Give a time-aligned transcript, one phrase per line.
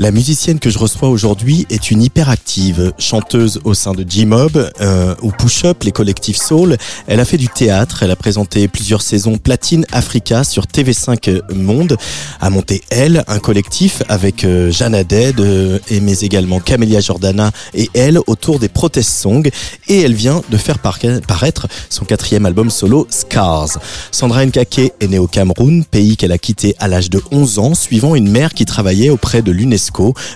[0.00, 5.14] La musicienne que je reçois aujourd'hui est une hyperactive, chanteuse au sein de G-Mob euh,
[5.20, 6.78] ou Push Up, les collectifs Soul.
[7.06, 11.98] Elle a fait du théâtre, elle a présenté plusieurs saisons Platine Africa sur TV5 Monde,
[12.40, 17.90] a monté elle un collectif avec euh, Jeanne euh, et mais également Camélia Jordana et
[17.92, 19.50] elle autour des protest songs
[19.88, 23.78] et elle vient de faire paraître son quatrième album solo Scars.
[24.12, 27.74] Sandra Nkake est née au Cameroun, pays qu'elle a quitté à l'âge de 11 ans
[27.74, 29.89] suivant une mère qui travaillait auprès de l'UNESCO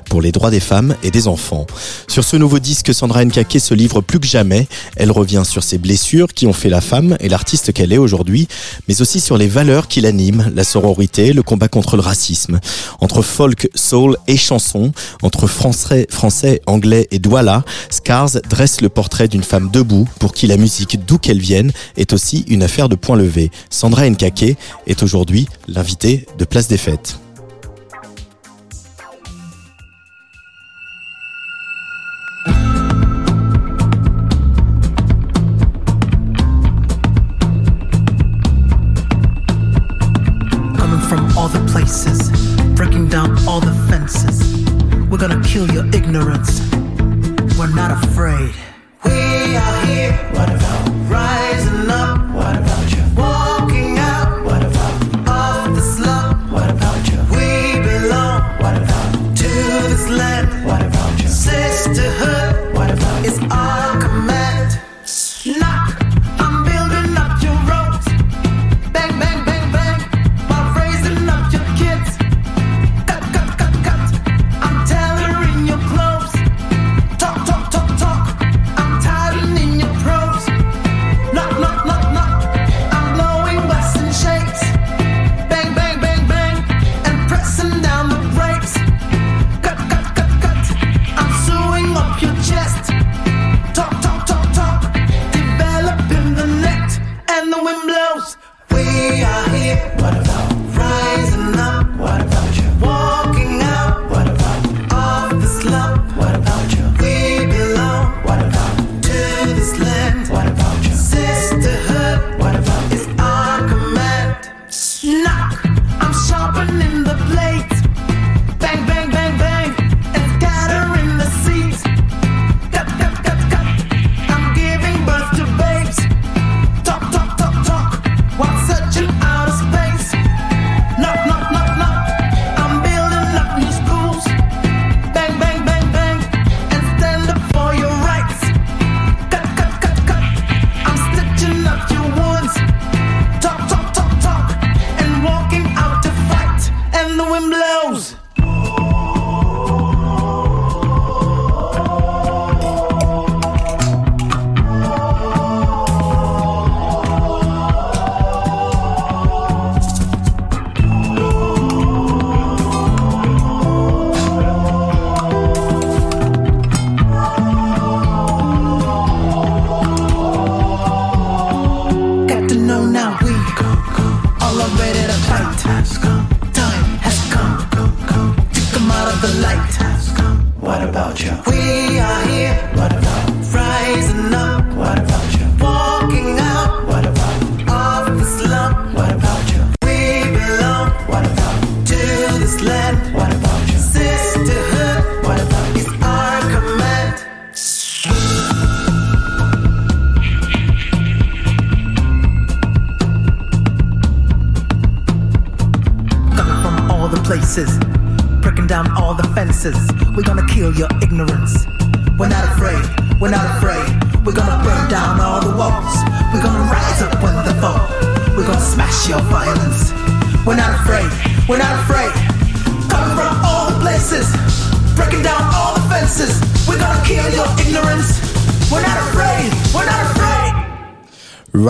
[0.08, 1.66] pour les droits des femmes et des enfants.
[2.08, 4.66] Sur ce nouveau disque, Sandra Nkake se livre plus que jamais.
[4.96, 8.48] Elle revient sur ses blessures qui ont fait la femme et l'artiste qu'elle est aujourd'hui,
[8.88, 12.60] mais aussi sur les valeurs qui l'animent, la sororité, le combat contre le racisme.
[13.00, 19.28] Entre folk, soul et chanson, entre français, français, anglais et douala, Scars dresse le portrait
[19.28, 22.96] d'une femme debout pour qui la musique, d'où qu'elle vienne, est aussi une affaire de
[22.96, 23.50] point levé.
[23.70, 27.23] Sandra Nkake est aujourd'hui l'invitée de Place des Fêtes.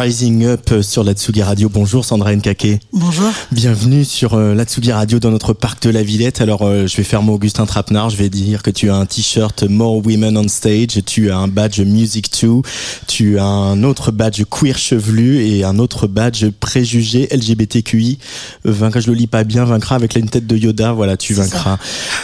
[0.04, 1.70] Rising Up sur la Tsugi Radio.
[1.70, 2.78] Bonjour Sandra Nkake.
[2.92, 3.32] Bonjour.
[3.52, 6.42] Bienvenue sur euh, la Tsugi Radio dans notre parc de la Villette.
[6.42, 9.06] Alors euh, je vais faire mon Augustin Trapenard, je vais dire que tu as un
[9.06, 12.60] t-shirt More Women on Stage, tu as un badge Music 2,
[13.06, 18.18] tu as un autre badge queer chevelu et un autre badge préjugé LGBTQI.
[18.66, 21.32] Euh, vaincra, je le lis pas bien, vaincra avec une tête de Yoda, voilà, tu
[21.32, 21.78] vaincras.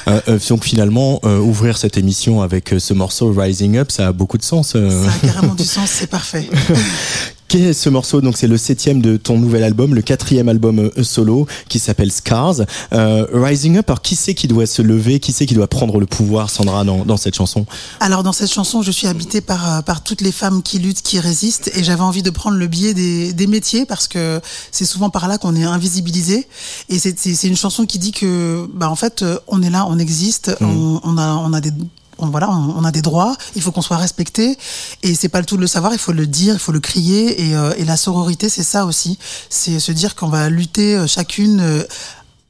[0.07, 4.37] Euh, euh, donc finalement, ouvrir cette émission avec ce morceau Rising Up, ça a beaucoup
[4.37, 4.73] de sens.
[4.73, 6.47] Ça a carrément du sens, c'est parfait.
[7.51, 10.79] Quel est ce morceau Donc c'est le septième de ton nouvel album, le quatrième album
[10.79, 12.61] euh, solo qui s'appelle Scars.
[12.93, 13.91] Euh, Rising Up.
[13.91, 15.19] Alors qui c'est qui doit se lever?
[15.19, 17.67] Qui c'est qui doit prendre le pouvoir, Sandra, dans, dans cette chanson?
[17.99, 21.03] Alors dans cette chanson, je suis habitée par, euh, par toutes les femmes qui luttent,
[21.03, 24.85] qui résistent, et j'avais envie de prendre le biais des, des métiers parce que c'est
[24.85, 26.47] souvent par là qu'on est invisibilisé.
[26.89, 29.99] Et c'est une chanson qui dit que, bah en fait, euh, on est là, on
[29.99, 31.73] existe, on, on a on a des
[32.21, 34.59] on, voilà, on, a des droits, il faut qu'on soit respecté,
[35.03, 36.81] et c'est pas le tout de le savoir, il faut le dire, il faut le
[36.81, 39.19] crier, et, euh, la sororité, c'est ça aussi,
[39.49, 41.83] c'est se dire qu'on va lutter euh, chacune euh,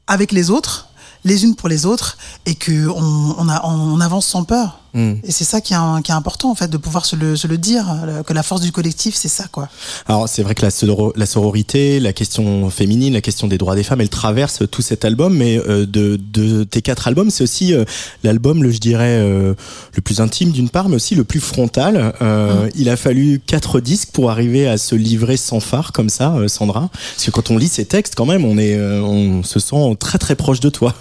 [0.07, 0.89] avec les autres,
[1.23, 4.80] les unes pour les autres, et que on, on, a, on avance sans peur.
[4.93, 5.13] Mm.
[5.23, 7.35] Et c'est ça qui est, un- qui est important en fait de pouvoir se le,
[7.35, 9.69] se le dire euh, que la force du collectif c'est ça quoi.
[10.07, 13.75] Alors c'est vrai que la, soro- la sororité, la question féminine, la question des droits
[13.75, 15.35] des femmes, elle traverse tout cet album.
[15.35, 17.85] Mais euh, de, de tes quatre albums, c'est aussi euh,
[18.23, 19.53] l'album, le je dirais, euh,
[19.95, 22.13] le plus intime d'une part, mais aussi le plus frontal.
[22.21, 26.33] Euh, Il a fallu quatre disques pour arriver à se livrer sans phare comme ça,
[26.35, 26.89] euh, Sandra.
[27.15, 29.95] Parce que quand on lit ces textes, quand même, on est, euh, on se sent
[29.99, 30.93] très très proche de toi.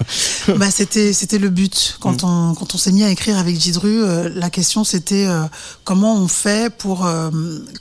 [0.57, 3.80] bah c'était c'était le but quand on quand on s'est mis à écrire avec Gidru,
[3.89, 5.43] euh, la question c'était euh,
[5.85, 7.31] comment on fait pour euh,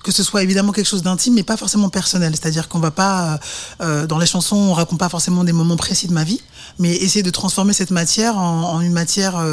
[0.03, 3.39] que ce soit évidemment quelque chose d'intime mais pas forcément personnel, c'est-à-dire qu'on va pas
[3.79, 6.41] dans les chansons on raconte pas forcément des moments précis de ma vie,
[6.77, 9.43] mais essayer de transformer cette matière en, en une matière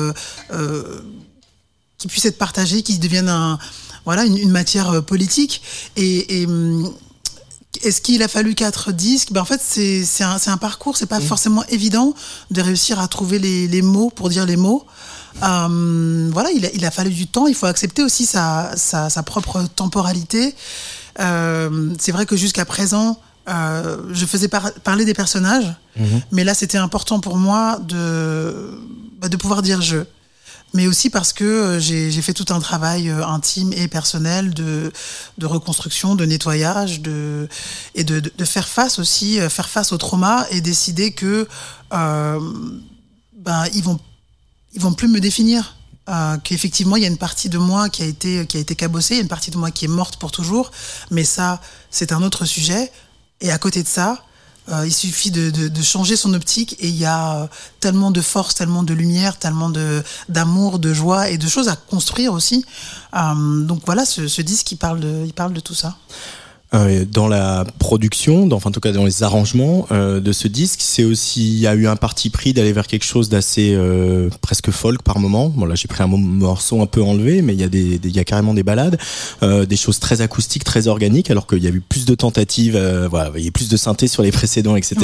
[1.98, 3.58] qui puisse être partagée, qui devienne un
[4.04, 5.62] voilà une, une matière politique
[5.96, 6.92] et, et hum,
[7.82, 9.32] est-ce qu'il a fallu quatre disques?
[9.32, 10.96] Ben En fait, c'est un, parcours.
[10.96, 12.14] C'est pas forcément évident
[12.50, 14.86] de réussir à trouver les, les mots pour dire les mots.
[15.42, 17.46] Euh, voilà, il a, il a fallu du temps.
[17.46, 20.54] Il faut accepter aussi sa, sa, sa propre temporalité.
[21.20, 23.18] Euh, c'est vrai que jusqu'à présent,
[23.48, 25.72] euh, je faisais par- parler des personnages,
[26.32, 28.78] mais là, c'était important pour moi de,
[29.20, 29.98] bah, de pouvoir dire je
[30.74, 34.52] mais aussi parce que euh, j'ai j'ai fait tout un travail euh, intime et personnel
[34.52, 34.92] de,
[35.38, 37.48] de reconstruction, de nettoyage, de,
[37.94, 41.48] et de, de, de faire face aussi, euh, faire face au trauma et décider que
[41.94, 42.40] euh,
[43.38, 43.98] ben, ils vont
[44.76, 45.74] ils vont plus me définir.
[46.08, 48.76] Euh, qu'effectivement il y a une partie de moi qui a été qui a été
[48.76, 50.70] cabossée, il y a une partie de moi qui est morte pour toujours,
[51.10, 52.92] mais ça c'est un autre sujet.
[53.40, 54.24] Et à côté de ça,
[54.68, 57.46] euh, il suffit de, de, changer son optique et il y a euh,
[57.80, 61.74] tellement de force, tellement de lumière, tellement de d'amour, de joie et de choses à
[61.74, 62.64] construire aussi.
[63.12, 65.96] Donc voilà, ce, ce disque il parle de il parle de tout ça.
[66.76, 70.46] Euh, dans la production, dans, enfin en tout cas dans les arrangements euh, de ce
[70.46, 73.72] disque, c'est aussi il y a eu un parti pris d'aller vers quelque chose d'assez
[73.74, 75.48] euh, presque folk par moment.
[75.48, 77.98] Bon là j'ai pris un mo- morceau un peu enlevé, mais il y a des,
[77.98, 78.98] des- il y a carrément des balades,
[79.42, 82.76] euh, des choses très acoustiques, très organiques, alors qu'il y a eu plus de tentatives,
[82.76, 84.96] euh, voilà, il y a eu plus de synthé sur les précédents, etc.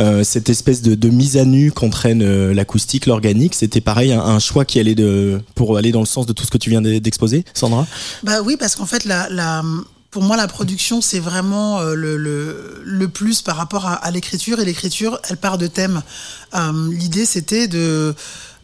[0.00, 4.38] Euh, cette espèce de, de mise à nu qu'entraîne l'acoustique, l'organique, c'était pareil un, un
[4.40, 6.80] choix qui allait de pour aller dans le sens de tout ce que tu viens
[6.82, 7.86] d'e- d'exposer, Sandra?
[8.22, 9.62] Bah oui, parce qu'en fait, la, la,
[10.14, 14.60] pour moi, la production, c'est vraiment euh, le, plus par rapport à, l'écriture.
[14.60, 16.02] Et l'écriture, elle part de thèmes.
[16.54, 18.14] Euh, L'idée, c'était de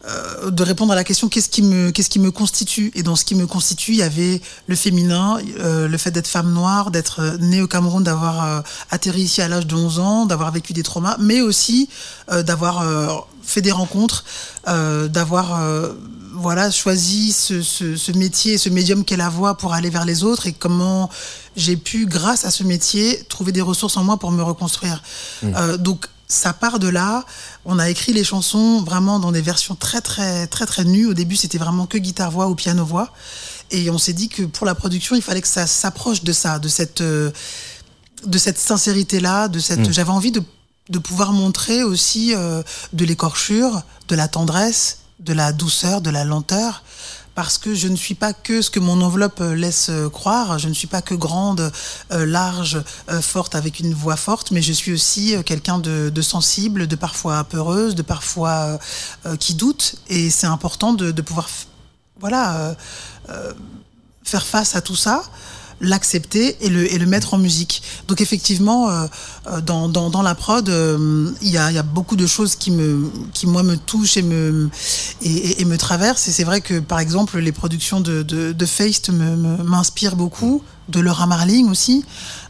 [0.07, 2.89] euh, de répondre à la question qu'est-ce qui me qui me constitue?
[2.95, 6.27] Et dans ce qui me constitue il y avait le féminin euh, le fait d'être
[6.27, 10.51] femme noire d'être née au Cameroun d'avoir atterri ici à l'âge de 11 ans d'avoir
[10.51, 11.87] vécu des traumas mais aussi
[12.31, 14.23] d'avoir fait des rencontres
[14.67, 15.93] euh, d'avoir euh,
[16.33, 20.23] voilà choisi ce, ce, ce métier ce médium qu'est la voix pour aller vers les
[20.23, 21.09] autres et comment
[21.55, 25.01] j'ai pu grâce à ce métier trouver des ressources en moi pour me reconstruire
[25.43, 27.25] Euh, donc ça part de là.
[27.65, 31.05] On a écrit les chansons vraiment dans des versions très très très très nues.
[31.07, 33.09] Au début, c'était vraiment que guitare voix ou piano voix.
[33.69, 36.57] Et on s'est dit que pour la production, il fallait que ça s'approche de ça,
[36.59, 39.91] de cette de cette sincérité là, de cette.
[39.91, 40.41] J'avais envie de
[40.91, 42.61] de pouvoir montrer aussi euh,
[42.93, 46.83] de l'écorchure, de la tendresse, de la douceur, de la lenteur.
[47.33, 50.59] Parce que je ne suis pas que ce que mon enveloppe euh, laisse euh, croire,
[50.59, 51.71] je ne suis pas que grande,
[52.09, 52.83] large,
[53.21, 57.95] forte avec une voix forte, mais je suis aussi quelqu'un de, sensible, de parfois peureuse,
[57.95, 58.77] de parfois
[59.39, 59.95] qui doute.
[60.09, 61.47] Et c'est important de, pouvoir
[62.19, 62.75] voilà,
[64.23, 65.23] faire face à tout ça
[65.81, 67.81] l'accepter et le, et le mettre en musique.
[68.07, 69.07] Donc effectivement, euh,
[69.47, 72.27] euh, dans, dans, dans la prod, euh, il y, a, il y a beaucoup de
[72.27, 74.69] choses qui, me, qui moi me touchent et me,
[75.21, 76.27] et, et- me traversent.
[76.27, 80.99] Et c'est vrai que par exemple, les productions de, de, de Feist m'inspirent beaucoup, de
[80.99, 82.03] Laura Marling aussi.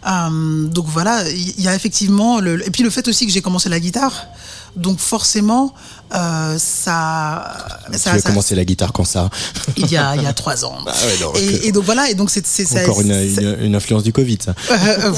[0.08, 2.40] Euh, donc voilà, il y a effectivement...
[2.40, 4.26] Le, et puis le fait aussi que j'ai commencé la guitare.
[4.76, 5.74] Donc forcément,
[6.16, 7.56] euh, ça...
[7.92, 9.30] tu ça, as commencé la guitare quand ça
[9.78, 10.78] il y a, il y a trois ans.
[10.88, 10.92] Ah
[11.36, 14.04] ouais, et, et donc voilà, et donc c'est ça- Encore une, c'est- une, une influence
[14.04, 14.54] du Covid, ça.
[14.72, 14.76] euh,
[15.12, 15.14] euh,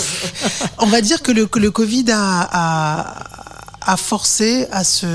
[0.79, 3.23] on va dire que le, que le Covid a, a,
[3.93, 5.05] a forcé à se,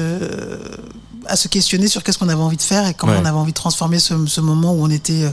[1.27, 3.19] à se questionner sur qu'est-ce qu'on avait envie de faire et comment Ouais.
[3.21, 5.31] on avait envie de transformer ce, ce moment où on était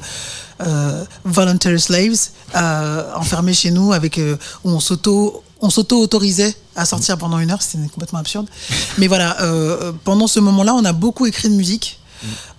[0.66, 2.18] euh, voluntary slaves,
[2.56, 7.52] euh, enfermés chez nous, avec, euh, où on s'auto on s'auto-autorisait à sortir pendant une
[7.52, 8.48] heure, c'était complètement absurde.
[8.98, 12.00] Mais voilà, euh, pendant ce moment-là, on a beaucoup écrit de musique.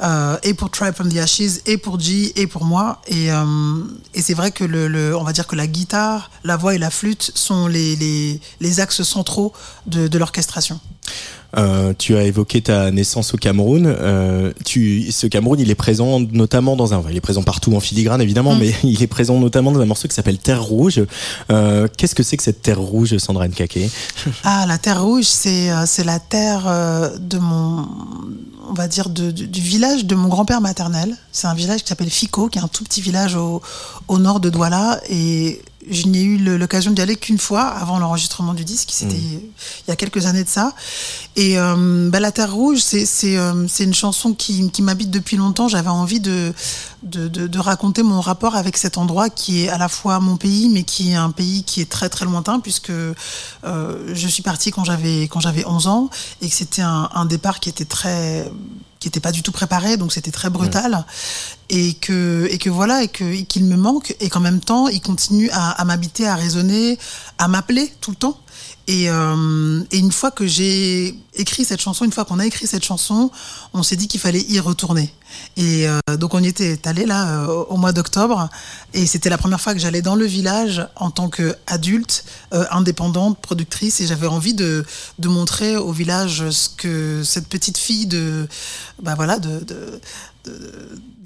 [0.03, 3.01] Euh, et pour Tribe from the Ashes, et pour G, et pour moi.
[3.09, 3.45] Et, euh,
[4.15, 6.79] et c'est vrai que le, le- on va dire que la guitare, la voix et
[6.79, 9.53] la flûte sont les, les, les axes centraux
[9.87, 10.79] de, de l'orchestration.
[11.57, 13.87] Euh, tu as évoqué ta naissance au Cameroun.
[13.87, 17.81] Euh, tu, ce Cameroun, il est présent notamment dans un, il est présent partout en
[17.81, 18.59] filigrane évidemment, Mm.
[18.61, 21.03] mais il est présent notamment dans un morceau qui s'appelle Terre Rouge.
[21.51, 23.79] Euh, Qu'est-ce que c'est que cette Terre Rouge, Sandra Nkake
[24.45, 26.65] Ah, la terre rouge, c'est c'est la terre
[27.19, 27.87] de mon,
[28.69, 31.17] on va dire, de- du, du village de mon grand-père maternel.
[31.33, 33.63] C'est un village qui s'appelle Fico, qui est un tout petit village au,
[34.09, 35.01] au nord de Douala.
[35.11, 38.89] Et je n'ai eu l'occasion d'y aller qu'une fois avant l'enregistrement du disque.
[38.93, 40.75] C'était il y a quelques années de ça.
[41.37, 45.69] Et euh, bah, la terre rouge, c'est euh, une chanson qui, qui m'habite depuis longtemps.
[45.69, 46.53] J'avais envie de,
[47.03, 50.37] de, de, de raconter mon rapport avec cet endroit qui est à la fois mon
[50.37, 53.15] pays, mais qui est un pays qui est très très lointain puisque euh,
[53.65, 56.11] je suis partie quand j'avais quand j'avais 11 ans
[56.43, 58.51] et que c'était un, un départ qui était très
[58.99, 61.05] qui était pas du tout préparé, donc c'était très brutal.
[61.69, 64.15] Et que et que voilà et qu'il me manque.
[64.21, 66.99] Et qu'en même temps il continue à, à m'habiter, à résonner,
[67.39, 68.39] à m'appeler tout le temps.
[68.89, 72.67] Et, euh, et une fois que j'ai écrit cette chanson, une fois qu'on a écrit
[72.69, 73.33] cette chanson,
[73.75, 75.13] on s'est dit qu'il fallait y retourner.
[75.57, 78.49] Et euh, donc on y était allé là euh, au- mois d'octobre,
[78.95, 82.25] et c'était la première fois que j'allais dans le village en tant qu'adulte,
[82.55, 84.85] euh, indépendante, productrice, et j'avais envie de,
[85.19, 88.47] de montrer au village ce que cette petite fille de,
[89.03, 90.01] bah voilà, de, de-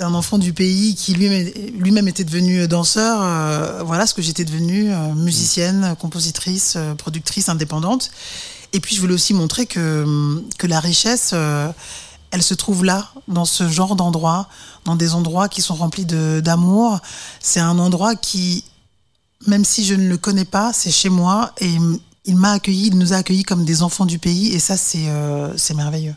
[0.01, 4.91] d'un enfant du pays qui lui-même était devenu danseur, euh, voilà ce que j'étais devenue,
[4.91, 8.11] euh, musicienne, compositrice, euh, productrice indépendante.
[8.73, 11.35] Et puis je voulais aussi montrer que, que la richesse,
[12.31, 14.49] elle se trouve là, dans ce genre d'endroit,
[14.85, 17.01] dans des endroits qui sont remplis d'amour.
[17.41, 18.63] C'est un endroit qui,
[19.49, 21.73] même si je ne le connais pas, c'est chez moi et
[22.27, 25.75] il m'a accueilli, il nous a accueillis comme des enfants du pays et ça c'est
[25.75, 26.15] merveilleux.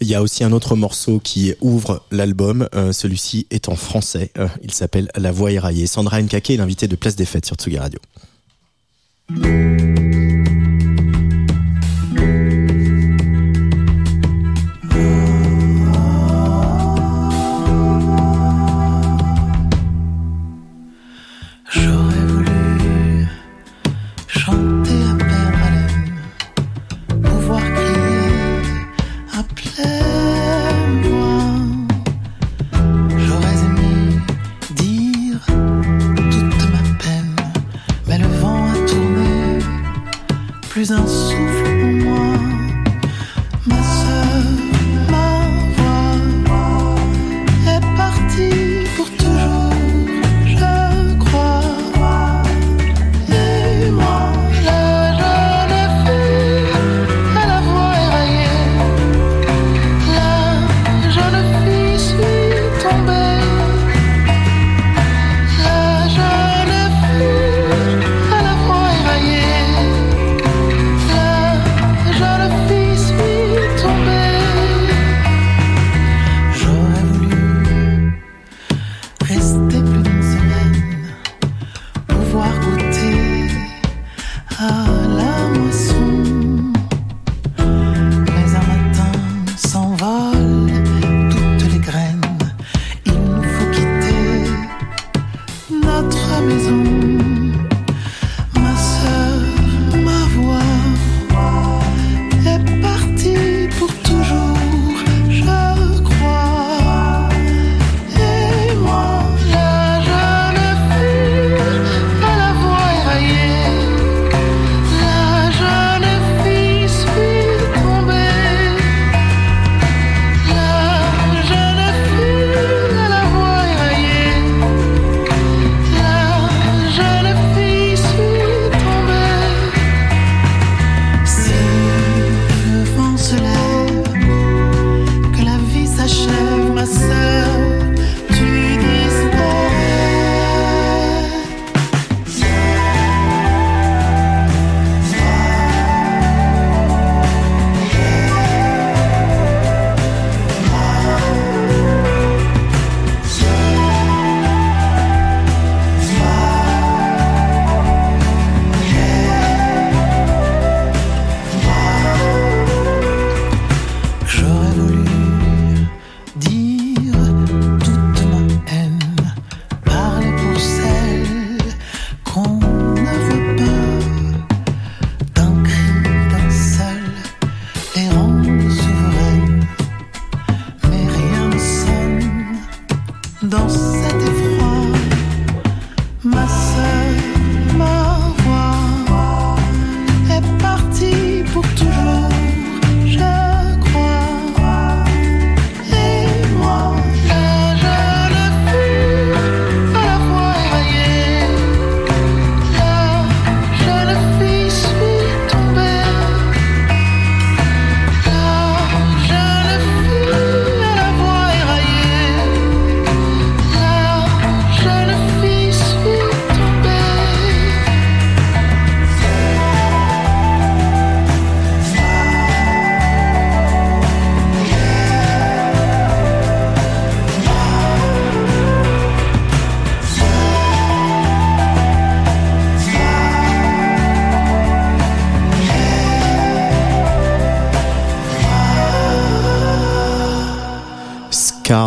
[0.00, 2.68] Il y a aussi un autre morceau qui ouvre l'album.
[2.74, 4.30] Euh, Celui-ci est en français.
[4.38, 5.86] Euh, il s'appelle La Voix éraillée.
[5.86, 7.98] Sandra Nkake est l'invitée de Place des Fêtes sur Tsugi Radio.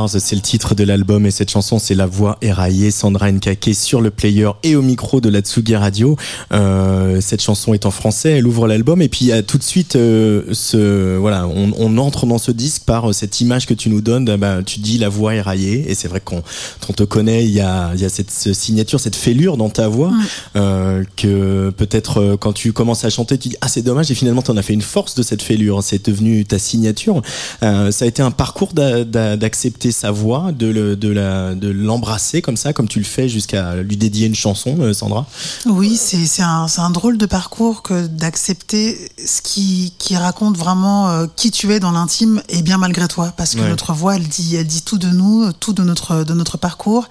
[0.08, 4.01] C'est le titre de l'album et cette chanson c'est la voix éraillée Sandra Nkake sur
[4.01, 6.16] le player et au micro de la Tsugi Radio.
[6.51, 9.96] Euh, cette chanson est en français, elle ouvre l'album et puis a tout de suite
[9.96, 13.90] euh, ce voilà, on, on entre dans ce disque par euh, cette image que tu
[13.90, 14.29] nous donnes.
[14.29, 16.42] ah ben, tu dis la voix éraillée et c'est vrai qu'on
[16.90, 19.70] on te connaît, il y a il y a cette ce signature, cette fêlure dans
[19.70, 20.11] ta voix
[20.55, 24.16] euh, que peut-être euh, quand tu commences à chanter, tu dis ah c'est dommage et
[24.16, 25.81] finalement tu en as fait une force de cette fêlure.
[25.83, 27.22] C'est devenu ta signature.
[27.64, 31.53] Euh, ça a été un parcours d'a- d'a- d'accepter sa voix, de le- de la
[31.53, 35.27] de l'embrasser comme ça, comme tu le fais jusqu'à lui dédier une chanson, euh, Sandra?
[35.68, 40.57] Oui, c'est c'est un, c'est un drôle de parcours que d'accepter ce qui, qui raconte
[40.57, 43.70] vraiment euh, qui tu es dans l'intime et bien malgré toi, parce que Ouais.
[43.70, 47.05] notre voix, elle dit, elle dit tout de nous, tout de notre, de notre parcours.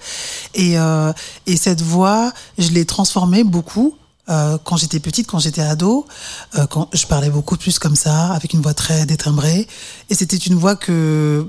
[0.53, 1.13] Et, euh,
[1.47, 3.95] et cette voix, je l'ai transformée beaucoup.
[4.29, 6.05] euh, quand j'étais petite, quand j'étais ado,
[6.57, 9.67] euh, quand je parlais beaucoup plus comme ça, avec une voix très détimbrée,
[10.09, 11.45] et c'était une voix que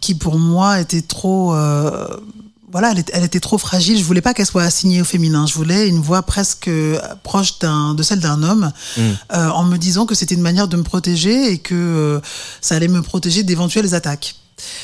[0.00, 2.06] qui pour moi était trop euh,
[2.72, 3.98] voilà, elle, était trop fragile.
[3.98, 5.46] Je voulais pas qu'elle soit assignée au féminin.
[5.46, 9.76] Je voulais une voix presque euh, proche d'un, de celle d'un homme, euh, en me
[9.76, 12.20] disant que c'était une manière de me protéger et que euh,
[12.60, 14.36] ça allait me protéger d'éventuelles attaques.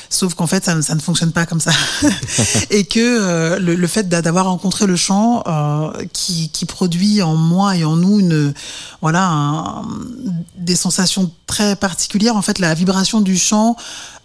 [0.08, 1.72] Sauf qu'en fait, ça, ça ne fonctionne pas comme ça.
[2.70, 7.22] et que euh, le, le fait d'a- d'avoir rencontré le chant euh, qui, qui produit
[7.22, 8.54] en moi et en nous une,
[9.02, 9.82] voilà, un-
[10.56, 12.36] des sensations très particulières.
[12.36, 13.76] En fait, la vibration du chant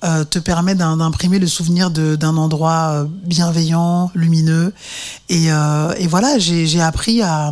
[0.03, 4.73] euh, te permet d'im- d'imprimer le souvenir d'un endroit bienveillant, lumineux.
[5.29, 7.51] Et, et voilà, j'ai j'ai appris à,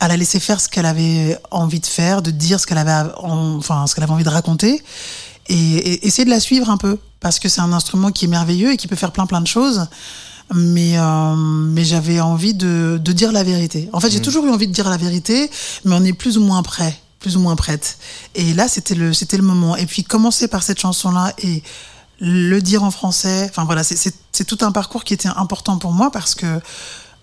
[0.00, 3.10] à la laisser faire ce qu'elle avait envie de faire, de dire ce qu'elle avait,
[3.20, 4.82] en- enfin, ce qu'elle avait envie de raconter
[5.48, 8.28] et, et essayer de la suivre un peu parce que c'est un instrument qui est
[8.28, 9.86] merveilleux et qui peut faire plein plein de choses.
[10.54, 13.90] Mais euh, mais j'avais envie de, de dire la vérité.
[13.92, 15.50] En fait j'ai toujours eu envie de dire la vérité
[15.84, 17.98] mais on est plus ou moins prêt plus ou moins prête.
[18.34, 19.76] Et là c'était le c'était le moment.
[19.76, 21.62] Et puis commencer par cette chanson là et
[22.20, 26.10] le dire en français enfin voilà c'est tout un parcours qui était important pour moi
[26.10, 26.60] parce que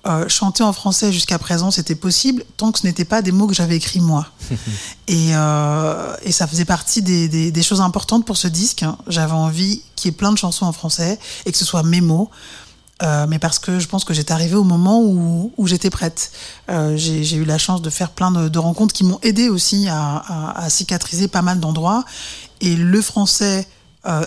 [0.08, 3.48] euh, chanter en français jusqu'à présent, c'était possible tant que ce n'était pas des mots
[3.48, 4.28] que j'avais écrits moi.
[5.08, 8.84] et, euh, et ça faisait partie des, des, des choses importantes pour ce disque.
[8.84, 8.98] hein.
[9.08, 12.02] J'avais envie qu'il y ait plein de chansons en français et que ce soit mes
[12.02, 12.30] mots.
[13.04, 16.32] Euh, mais parce que je pense que j'étais arrivée au moment où, où j'étais prête.
[16.70, 20.16] J'ai eu la chance de faire plein de, de rencontres qui m'ont aidé aussi à,
[20.16, 22.06] à, à cicatriser pas mal d'endroits.
[22.62, 23.68] Et le français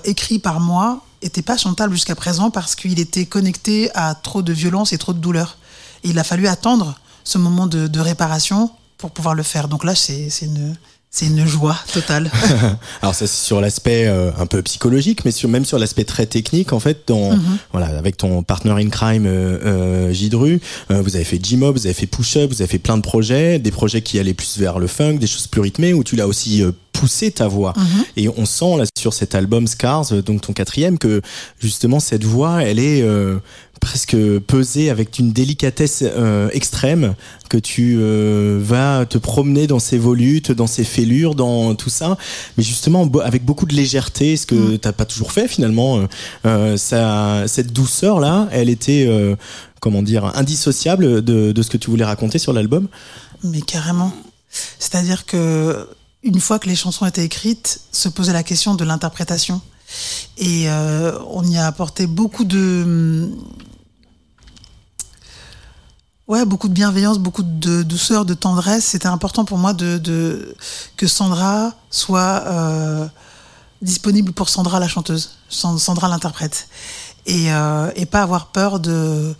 [0.04, 4.52] écrit par moi était pas chantable jusqu'à présent parce qu'il était connecté à trop de
[4.52, 5.56] violence et trop de douleur.
[6.04, 9.68] Et il a fallu attendre ce moment de, de réparation pour pouvoir le faire.
[9.68, 10.74] Donc là, c'est une,
[11.10, 12.30] c'est une joie totale.
[13.02, 16.26] Alors ça c'est sur l'aspect euh, un peu psychologique, mais sur, même sur l'aspect très
[16.26, 17.04] technique en fait.
[17.06, 17.38] Dans,
[17.72, 21.86] Voilà, avec ton partner in crime euh, euh, Gidru, euh, vous avez fait G-Mob, vous
[21.86, 24.58] avez fait Push Up, vous avez fait plein de projets, des projets qui allaient plus
[24.58, 26.62] vers le funk, des choses plus rythmées, où tu l'as aussi
[26.98, 27.72] poussé ta voix.
[28.16, 31.22] Et on sent là sur cet album Scars, euh, donc ton quatrième, que
[31.60, 33.38] justement cette voix, elle est euh,
[33.80, 37.14] presque pesée avec une délicatesse euh, extrême
[37.48, 42.16] que tu euh, vas te promener dans ces volutes, dans ces fêlures, dans tout ça,
[42.56, 45.98] mais justement avec beaucoup de légèreté, ce que t'as pas toujours fait finalement.
[45.98, 46.06] Euh,
[46.46, 49.36] euh, ça, cette douceur là, elle était euh,
[49.80, 52.88] comment dire indissociable de, de ce que tu voulais raconter sur l'album?
[53.44, 54.12] Mais carrément.
[54.78, 55.86] C'est-à-dire que
[56.22, 59.60] une fois que les chansons étaient écrites, se posait la question de l'interprétation.
[60.36, 63.30] Et euh, on y a apporté beaucoup de
[66.26, 68.84] ouais beaucoup de bienveillance, beaucoup de douceur, de tendresse.
[68.84, 70.54] C'était important pour moi de, de
[70.96, 73.06] que Sandra soit euh,
[73.80, 76.68] disponible pour Sandra la chanteuse, San- Sandra l'interprète,
[77.24, 79.34] et, euh, et pas avoir peur de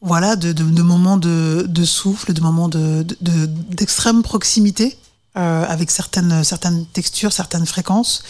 [0.00, 4.96] voilà, de, de, de moments de, souffle, de moments de, de- de- d'extrême proximité
[5.38, 8.24] euh, avec certaines, certaines textures, certaines fréquences.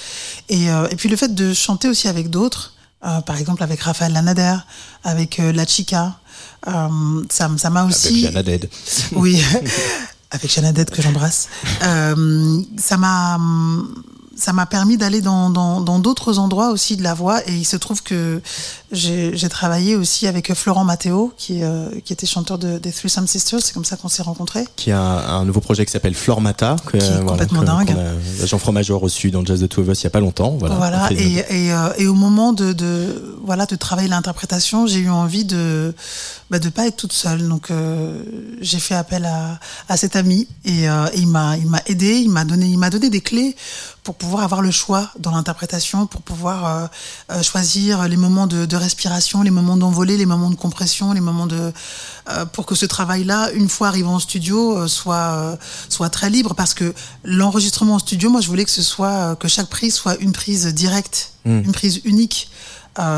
[0.51, 3.81] Et, euh, et puis le fait de chanter aussi avec d'autres, euh, par exemple avec
[3.81, 4.57] Raphaël Lanader,
[5.05, 6.19] avec La Chica.
[6.67, 8.27] Ça ça m'a aussi.
[8.27, 8.71] Avec Jana Dead.
[9.13, 9.43] Oui,
[10.31, 11.49] avec Jeannadette que j'embrasse.
[11.81, 13.39] Ça m'a
[14.39, 17.65] ça m'a permis d'aller dans dans dans d'autres endroits aussi de la voix et il
[17.65, 18.41] se trouve que
[18.93, 23.27] j'ai j'ai travaillé aussi avec Florent Matteo qui euh, qui était chanteur de, des Threesome
[23.27, 26.15] Sisters c'est comme ça qu'on s'est rencontrés qui a un, un nouveau projet qui s'appelle
[26.15, 26.77] Flormata.
[26.87, 27.93] Que, Qui est complètement dingue.
[27.93, 27.99] qu'on
[28.43, 30.21] a- Jean Fromageau a reçu dans Jazz de Two of Us il y a pas
[30.21, 30.57] longtemps.
[30.59, 31.09] Voilà.
[31.13, 35.45] Et, et, euh, et au moment de, de, voilà, de travailler l'interprétation, j'ai eu envie
[35.45, 35.95] de
[36.51, 37.49] bah, de pas être toute seule.
[37.49, 38.23] Donc euh,
[38.61, 42.19] j'ai fait appel à, à cet ami et, euh, et il m'a il m'a aidé,
[42.19, 43.57] il m'a donné il m'a donné des clés
[44.09, 46.87] pour pouvoir avoir le choix dans l'interprétation, pour pouvoir euh,
[47.31, 51.21] euh, choisir les moments de, de respiration, les moments d'envolée, les moments de compression, les
[51.21, 51.75] moments de
[52.31, 55.59] euh, pour que ce travail-là, une fois arrivé en studio, euh, soit
[55.91, 56.55] soit très libre.
[56.55, 60.17] Parce que l'enregistrement en studio, moi je voulais que ce soit que chaque prise soit
[60.21, 62.51] une prise directe, une prise unique,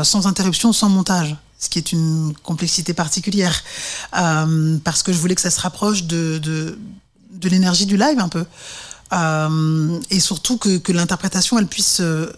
[0.03, 1.37] sans interruption, sans montage.
[1.57, 3.63] Ce qui est une complexité particulière,
[4.11, 6.77] parce que je voulais que ça se rapproche de de,
[7.31, 8.45] de l'énergie du live un peu,
[9.13, 12.31] Euh, et surtout que, que l'interprétation elle puisse euh,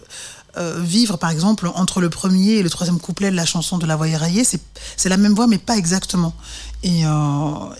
[0.56, 3.86] euh, vivre, par exemple, entre le premier et le troisième couplet de la chanson de
[3.86, 6.34] La Voix éraillée, c'est la même voix, mais pas exactement.
[6.82, 7.02] Et,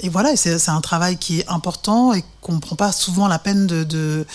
[0.00, 3.38] et voilà, c'est un travail qui est important et qu'on ne prend pas souvent la
[3.38, 4.26] peine de, de,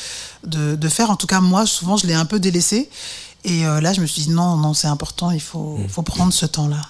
[0.45, 1.09] de, de faire.
[1.09, 2.89] En tout cas, moi, souvent, je l'ai un peu délaissé.
[3.43, 6.45] Et là, je me suis dit, non, non, c'est important, il faut, faut prendre ce
[6.45, 6.81] temps-là.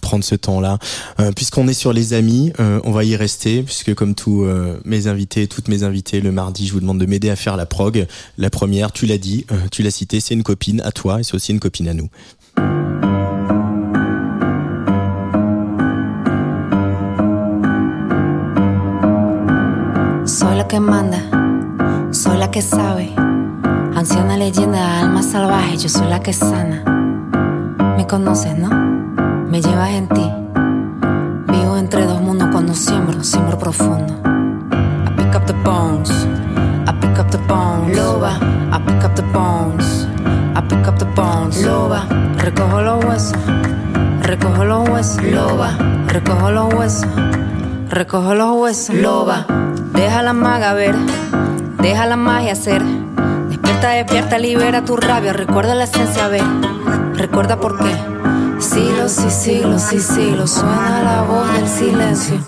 [0.00, 0.78] Prendre ce temps-là.
[1.20, 4.78] Euh, Puisqu'on est sur les amis, euh, on va y rester, puisque comme tous euh,
[4.84, 7.66] mes invités, toutes mes invitées, le mardi, je vous demande de m'aider à faire la
[7.66, 8.06] prog.
[8.38, 11.34] La première, tu l'as dit, tu l'as cité, c'est une copine à toi et c'est
[11.34, 12.08] aussi une copine à nous.
[29.54, 30.32] Me llevas en ti.
[31.46, 34.12] Vivo entre dos mundos cuando siembro, siembro profundo.
[34.24, 36.10] I pick up the bones,
[36.88, 37.96] I pick up the bones.
[37.96, 38.36] Loba,
[38.72, 40.08] I pick up the bones,
[40.56, 41.64] I pick up the bones.
[41.64, 42.04] Loba,
[42.36, 43.38] recojo los huesos,
[44.22, 45.22] recojo los huesos.
[45.22, 45.70] Loba,
[46.08, 47.08] recojo los huesos.
[47.90, 48.96] Recojo los huesos.
[48.96, 49.46] Loba,
[49.92, 50.96] deja la maga ver,
[51.78, 52.82] deja la magia hacer.
[53.50, 55.32] Despierta, despierta, libera tu rabia.
[55.32, 56.42] Recuerda la esencia, ver.
[57.14, 58.14] Recuerda por qué.
[58.64, 62.40] Siglos y siglos y siglos suena la voz del silencio.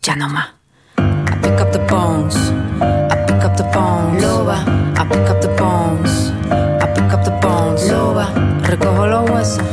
[0.00, 0.48] Ya no más.
[0.96, 2.34] I pick up the bones.
[2.80, 4.22] I pick up the bones.
[4.22, 4.64] Loba,
[4.96, 6.32] I pick up the bones.
[6.50, 7.86] I pick up the bones.
[7.90, 9.64] Loba, recojo los huesos.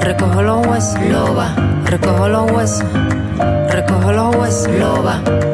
[0.00, 1.00] Recojo los huesos.
[1.02, 2.88] Loba, recojo los huesos.
[3.70, 4.68] Recojo los huesos.
[4.68, 5.20] Loba.
[5.22, 5.47] Loba.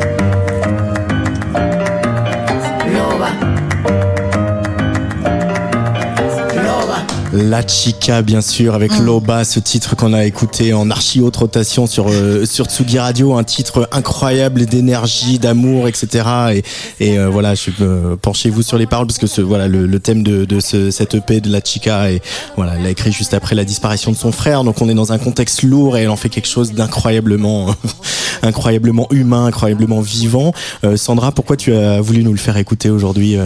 [7.37, 11.89] La Chica, bien sûr, avec Loba, ce titre qu'on a écouté en archi haute rotation
[11.89, 16.25] sur euh, sur Tsugi Radio, un titre incroyable d'énergie, d'amour, etc.
[16.53, 16.63] Et,
[17.01, 19.99] et euh, voilà, je euh, penchez-vous sur les paroles parce que ce, voilà le, le
[19.99, 22.23] thème de, de ce, cette EP de La Chica et
[22.57, 25.11] voilà, elle l'a écrit juste après la disparition de son frère, donc on est dans
[25.11, 27.75] un contexte lourd et elle en fait quelque chose d'incroyablement
[28.43, 30.53] incroyablement humain, incroyablement vivant.
[30.85, 33.45] Euh, Sandra, pourquoi tu as voulu nous le faire écouter aujourd'hui euh?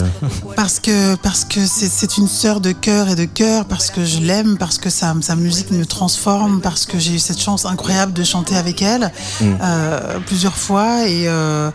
[0.57, 4.05] Parce que parce que c'est c'est une sœur de cœur et de cœur, parce que
[4.05, 7.64] je l'aime, parce que sa, sa musique me transforme, parce que j'ai eu cette chance
[7.64, 9.12] incroyable de chanter avec elle
[9.43, 11.71] euh, plusieurs fois et euh,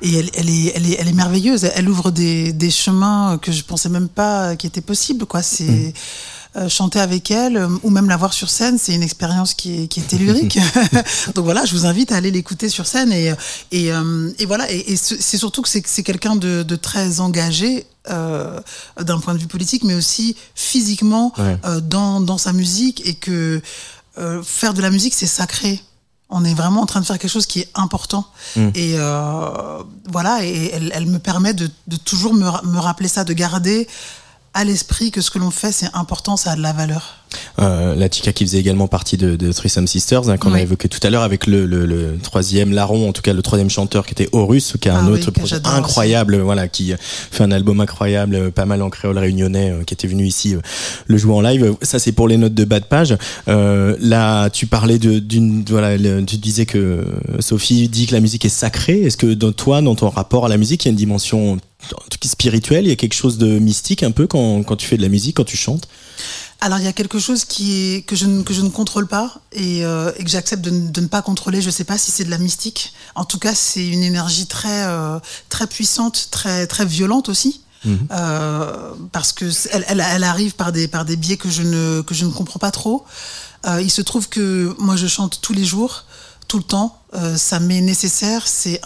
[0.00, 1.64] et elle, elle est elle est elle est merveilleuse.
[1.74, 5.26] Elle ouvre des des chemins que je pensais même pas qui étaient possibles.
[5.26, 5.92] Quoi, c'est
[6.56, 9.82] euh, chanter avec elle euh, ou même la voir sur scène, c'est une expérience qui
[9.82, 10.58] est, qui est tellurique.
[11.34, 13.34] Donc voilà, je vous invite à aller l'écouter sur scène et
[13.70, 14.70] et, euh, et voilà.
[14.72, 18.60] Et, et c'est surtout que c'est c'est quelqu'un de, de très engagé euh,
[19.00, 21.58] d'un point de vue politique, mais aussi physiquement Ouais.
[21.64, 23.60] euh, dans dans sa musique et que
[24.18, 25.80] euh, faire de la musique c'est sacré.
[26.30, 28.26] On est vraiment en train de faire quelque chose qui est important.
[28.74, 33.32] Et euh, voilà, et elle, elle me permet de, de toujours me rappeler ça, de
[33.32, 33.88] garder
[34.54, 37.14] à l'esprit que ce que l'on fait, c'est important, ça a de la valeur.
[37.60, 40.88] Euh, la Chica qui faisait également partie de, de Threesome Sisters, hein, qu'on a évoqué
[40.88, 44.06] tout à l'heure avec le, le, le troisième larron, en tout cas le troisième chanteur
[44.06, 46.94] qui était Horus, qui a Ah un oui, autre projet incroyable, voilà, qui
[47.30, 50.54] fait un album incroyable, euh, pas mal en créole réunionnais, euh, qui était venu ici
[50.54, 50.60] euh,
[51.06, 51.74] le jouer en live.
[51.82, 53.14] Ça c'est pour les notes de bas de page.
[53.48, 57.04] Euh, là, tu parlais d'une, voilà, le- tu disais que
[57.40, 59.02] Sophie dit que la musique est sacrée.
[59.02, 61.58] Est-ce que dans toi, dans ton rapport à la musique, il y a une dimension
[61.92, 64.76] en tout cas spirituelle, il y a quelque chose de mystique un peu quand, quand
[64.76, 65.88] tu fais de la musique, quand tu chantes
[66.60, 69.06] Alors il y a quelque chose qui est que je ne que je ne contrôle
[69.06, 71.62] pas et, euh, et que j'accepte de, ne- de ne pas contrôler.
[71.62, 72.92] Je sais pas si c'est de la mystique.
[73.14, 77.60] En tout cas, c'est une énergie très euh, très puissante, très très violente aussi.
[78.10, 81.62] euh, parce que c- elle, elle, elle arrive par des par des biais que je
[81.62, 83.04] ne que je ne comprends pas trop.
[83.80, 86.04] Il se trouve que moi je chante tous les jours,
[86.48, 86.94] tout le temps.
[87.14, 88.80] Euh, ça m'est nécessaire, c'est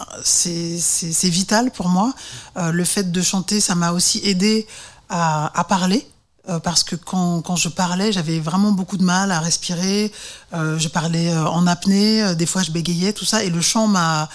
[1.23, 2.13] vital pour moi.
[2.57, 4.67] Euh, le fait de chanter, ça m'a aussi aidé
[5.09, 6.05] à, à parler.
[6.49, 10.11] euh, parce que quand, quand je parlais, j'avais vraiment beaucoup de mal à respirer.
[10.53, 13.43] Euh, je parlais euh, en apnée, euh, des fois je bégayais, tout ça.
[13.43, 14.27] Et le chant m'a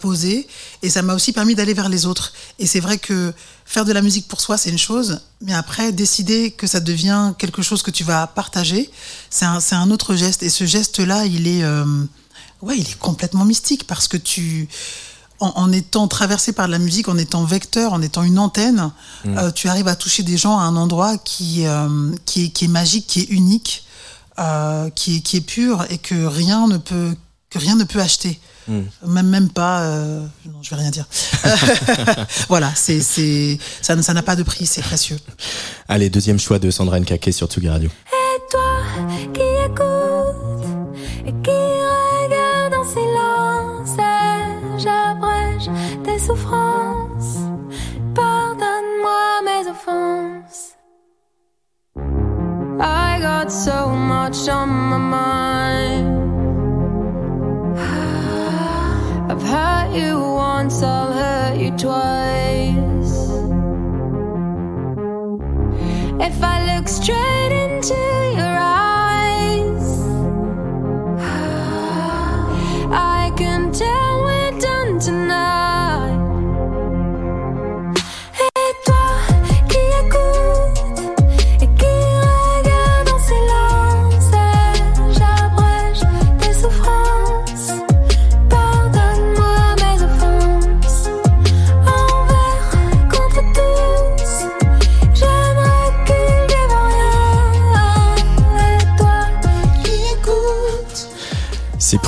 [0.00, 0.48] posé
[0.82, 2.32] et ça m'a aussi permis d'aller vers les autres.
[2.58, 3.32] Et c'est vrai que
[3.64, 7.32] faire de la musique pour soi, c'est une chose, mais après décider que ça devient
[7.38, 8.90] quelque chose que tu vas partager,
[9.30, 10.42] c'est un, un autre geste.
[10.42, 11.62] Et ce geste-là, il est,
[12.64, 14.68] ouais, il est complètement mystique parce que tu
[15.40, 18.90] en, en étant traversé par la musique, en étant vecteur, en étant une antenne,
[19.26, 22.64] euh, tu arrives à toucher des gens à un endroit qui, euh, qui, est, qui
[22.66, 23.84] est magique, qui est unique,
[24.38, 27.14] euh, qui, est, qui est pur et que rien ne peut,
[27.50, 28.38] que rien ne peut acheter.
[29.06, 29.82] Même, même pas.
[29.82, 31.06] euh, non, je vais rien dire.
[32.48, 35.18] voilà, c'est, c'est, ça n'a pas de prix, c'est précieux.
[35.86, 37.90] Allez, deuxième choix de Sandra Nkake sur Tsugi Radio.
[37.90, 38.62] Et toi
[39.34, 40.96] qui écoutes
[41.26, 41.63] et qui
[54.08, 56.06] much on my mind.
[59.30, 63.14] I've hurt you once, I'll hurt you twice.
[66.26, 67.33] If I look straight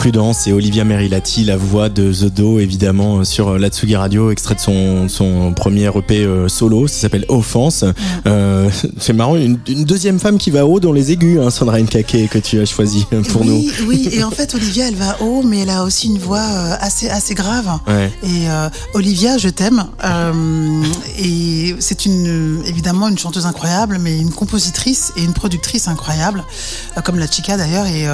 [0.07, 3.97] Prudence et Olivia Merilati, la voix de The Do, évidemment, euh, sur euh, la Tsugi
[3.97, 7.85] Radio, extrait de son, son premier EP euh, solo, ça s'appelle Offense.
[8.25, 11.81] Euh, c'est marrant, une, une deuxième femme qui va haut dans les aigus, hein, Sandra
[11.81, 15.43] Nkake, que tu as choisi pour oui, oui, et en fait, Olivia, elle va haut,
[15.43, 16.39] mais elle a aussi une voix
[16.79, 17.67] assez, assez grave.
[17.89, 17.93] nous.
[17.93, 18.13] Ouais.
[18.23, 19.87] Et euh, Olivia, je t'aime.
[20.05, 20.85] Euh,
[21.19, 26.45] et c'est une évidemment une chanteuse incroyable, mais une compositrice et une productrice incroyable,
[27.05, 27.87] comme la Chica d'ailleurs.
[27.87, 28.05] Et,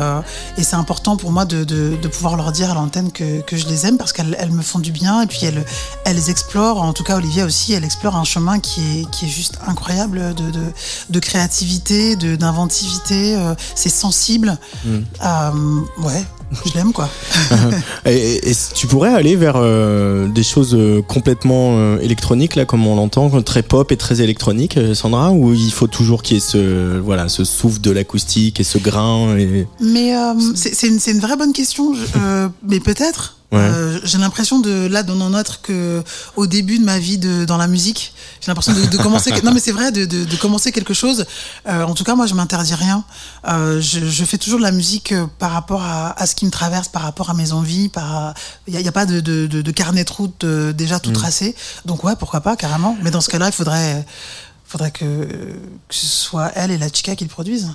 [0.58, 3.56] et c'est important pour moi de, de, de pouvoir leur dire à l'antenne que, que
[3.56, 5.22] je les aime parce qu'elles elles me font du bien.
[5.22, 5.64] Et puis elles,
[6.04, 9.28] elles explorent, en tout cas Olivia aussi, elle explore un chemin qui est, qui est
[9.28, 10.64] juste incroyable de, de,
[11.10, 13.36] de créativité, d'inventivité.
[13.36, 14.58] euh, c'est sensible.
[14.86, 16.24] Euh, ouais,
[16.66, 17.08] je l'aime quoi.
[18.06, 18.40] Et,
[18.74, 23.28] tu pourrais aller vers euh, des choses euh, complètement euh, électroniques, là, comme on l'entend,
[23.42, 26.98] très pop et très électronique, euh, Sandra, ou il faut toujours qu'il y ait ce,
[26.98, 29.66] voilà, ce souffle de l'acoustique et ce grain et...
[29.80, 31.94] Mais euh, c'est une, c'est une vraie bonne question.
[31.94, 33.36] je- euh, mais peut-être.
[33.52, 33.58] Ouais.
[33.60, 36.02] Euh, j'ai l'impression de là d'en en être que
[36.36, 39.30] au début de ma vie de, dans la musique, j'ai l'impression de, de commencer.
[39.44, 41.26] non mais c'est vrai de, de, de commencer quelque chose.
[41.68, 43.04] Euh, en tout cas moi je m'interdis rien.
[43.48, 46.46] Euh, je, je fais toujours de la musique euh, par rapport à, à ce qui
[46.46, 47.90] me traverse, par rapport à mes envies.
[47.90, 48.32] Par
[48.66, 51.12] il y a, a pas de, de, de, de carnet de route euh, déjà tout
[51.12, 51.54] tracé.
[51.84, 52.96] Donc ouais pourquoi pas carrément.
[53.02, 54.04] Mais dans ce cas-là il faudrait
[54.64, 57.68] faudrait que, que ce soit elle et la chica qui le produisent.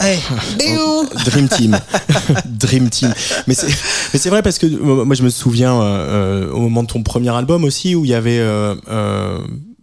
[0.00, 0.18] Hey,
[1.24, 1.78] Dream Team.
[2.46, 3.12] Dream Team.
[3.46, 6.60] Mais c'est, mais c'est vrai parce que euh, moi je me souviens euh, euh, au
[6.60, 9.38] moment de ton premier album aussi où il y avait euh, euh,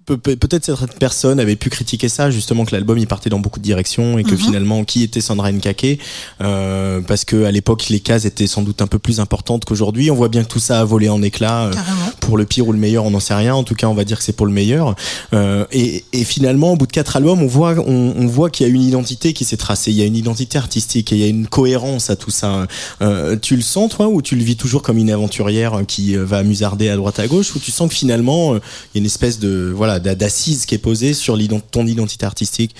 [0.05, 3.63] peut-être cette personne avait pu critiquer ça justement que l'album il partait dans beaucoup de
[3.63, 5.99] directions et que finalement qui était Sandra Nkake
[6.41, 10.11] euh, parce que à l'époque les cases étaient sans doute un peu plus importantes qu'aujourd'hui.
[10.11, 11.73] On voit bien que tout ça a volé en éclats euh,
[12.19, 13.55] pour le pire ou le meilleur on n'en sait rien.
[13.55, 14.95] En tout cas on va dire que c'est pour le meilleur.
[15.33, 18.67] Euh, et, et finalement au bout de quatre albums on voit on, on voit qu'il
[18.67, 19.91] y a une identité qui s'est tracée.
[19.91, 22.67] Il y a une identité artistique et il y a une cohérence à tout ça.
[23.01, 26.25] Euh, tu le sens toi ou tu le vis toujours comme une aventurière qui euh,
[26.25, 28.59] va musarder à droite à gauche ou tu sens que finalement il
[28.95, 31.38] y a une espèce de voilà d'a- d'assise qui est posée sur
[31.71, 32.75] ton identité artistique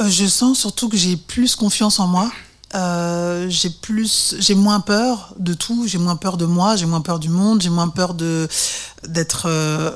[0.00, 2.30] Euh, je sens surtout que j'ai plus confiance en moi.
[2.74, 5.86] Euh, j'ai plus, j'ai moins peur de tout.
[5.86, 6.76] J'ai moins peur de moi.
[6.76, 7.60] J'ai moins peur du monde.
[7.60, 8.48] J'ai moins peur de
[9.06, 9.90] d'être euh,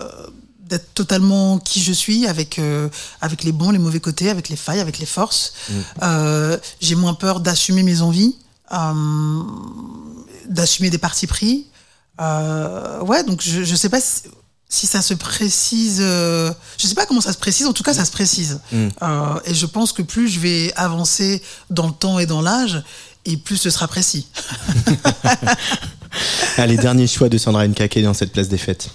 [0.60, 2.90] d'être totalement qui je suis avec euh,
[3.22, 5.54] avec les bons, les mauvais côtés, avec les failles, avec les forces.
[6.02, 8.36] Euh, j'ai moins peur d'assumer mes envies,
[10.48, 11.66] d'assumer des partis pris.
[12.18, 14.22] Ouais, donc je je sais pas si,
[14.68, 15.98] si ça se précise.
[16.00, 17.66] euh, je sais pas comment ça se précise.
[17.66, 18.60] En tout cas, ça se précise.
[18.72, 22.82] Euh, et je pense que plus je vais avancer dans le temps et dans l'âge,
[23.24, 24.26] et plus ce sera précis.
[26.56, 28.90] allez dernier choix de Sandra Nkake dans cette place des fêtes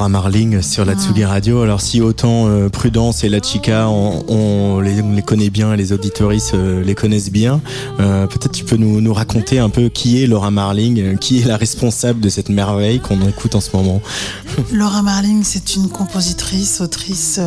[0.00, 1.60] Laura Marling sur la Tsugi Radio.
[1.60, 5.76] Alors si autant euh, Prudence et La Chica, on, on les, on les connaît bien,
[5.76, 7.60] les auditoristes euh, les connaissent bien,
[7.98, 11.44] euh, peut-être tu peux nous, nous raconter un peu qui est Laura Marling, qui est
[11.44, 14.00] la responsable de cette merveille qu'on écoute en ce moment.
[14.72, 17.38] Laura Marling, c'est une compositrice, autrice,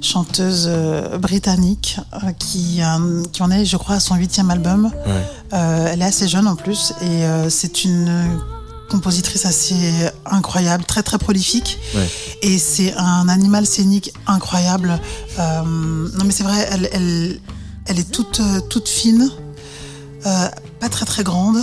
[0.00, 0.68] chanteuse
[1.20, 2.00] britannique
[2.40, 2.80] qui,
[3.30, 4.90] qui en est, je crois, à son huitième album.
[5.06, 5.60] Ouais.
[5.92, 8.10] Elle est assez jeune en plus et c'est une
[8.90, 9.74] compositrice assez
[10.26, 11.78] incroyable, très très prolifique.
[11.94, 12.08] Ouais.
[12.42, 15.00] Et c'est un animal scénique incroyable.
[15.38, 17.40] Euh, non mais c'est vrai, elle, elle,
[17.86, 19.30] elle est toute, toute fine,
[20.26, 20.48] euh,
[20.80, 21.58] pas très très grande.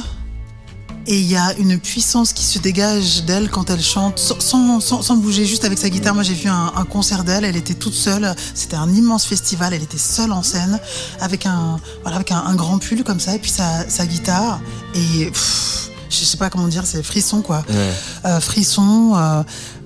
[1.08, 4.80] Et il y a une puissance qui se dégage d'elle quand elle chante, sans, sans,
[4.80, 6.14] sans- sans bouger, juste avec sa guitare.
[6.14, 7.44] Moi, j'ai vu un, un concert d'elle.
[7.44, 8.36] Elle était toute seule.
[8.54, 9.74] C'était un immense festival.
[9.74, 10.80] Elle était seule en scène,
[11.20, 14.60] avec un, voilà, avec un, un grand pull comme ça, et puis sa, sa guitare.
[14.94, 17.64] Et pff, je sais pas comment dire, c'est frisson quoi.
[17.70, 17.94] Ouais.
[18.26, 19.14] Euh, frisson.
[19.16, 19.44] euh,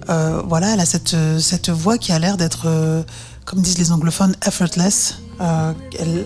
[0.10, 2.68] euh, voilà, elle a cette, cette voix qui a l'air d'être,
[3.46, 5.16] comme disent les anglophones, effortless.
[5.40, 6.26] Elle,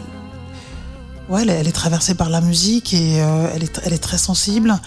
[1.30, 3.18] ouais, elle, est- elle est traversée par la musique et
[3.54, 4.78] elle, est, elle est très sensible.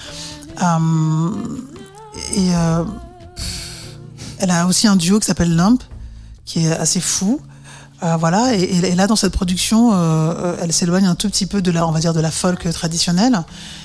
[2.34, 2.48] Et
[4.38, 5.82] elle a aussi un duo qui s'appelle Lump,
[6.44, 7.40] qui est assez fou.
[8.02, 11.70] Euh, voilà, et, là dans cette production, euh, elle s'éloigne un tout petit peu de
[11.70, 13.40] la, on va dire, de la folk traditionnelle,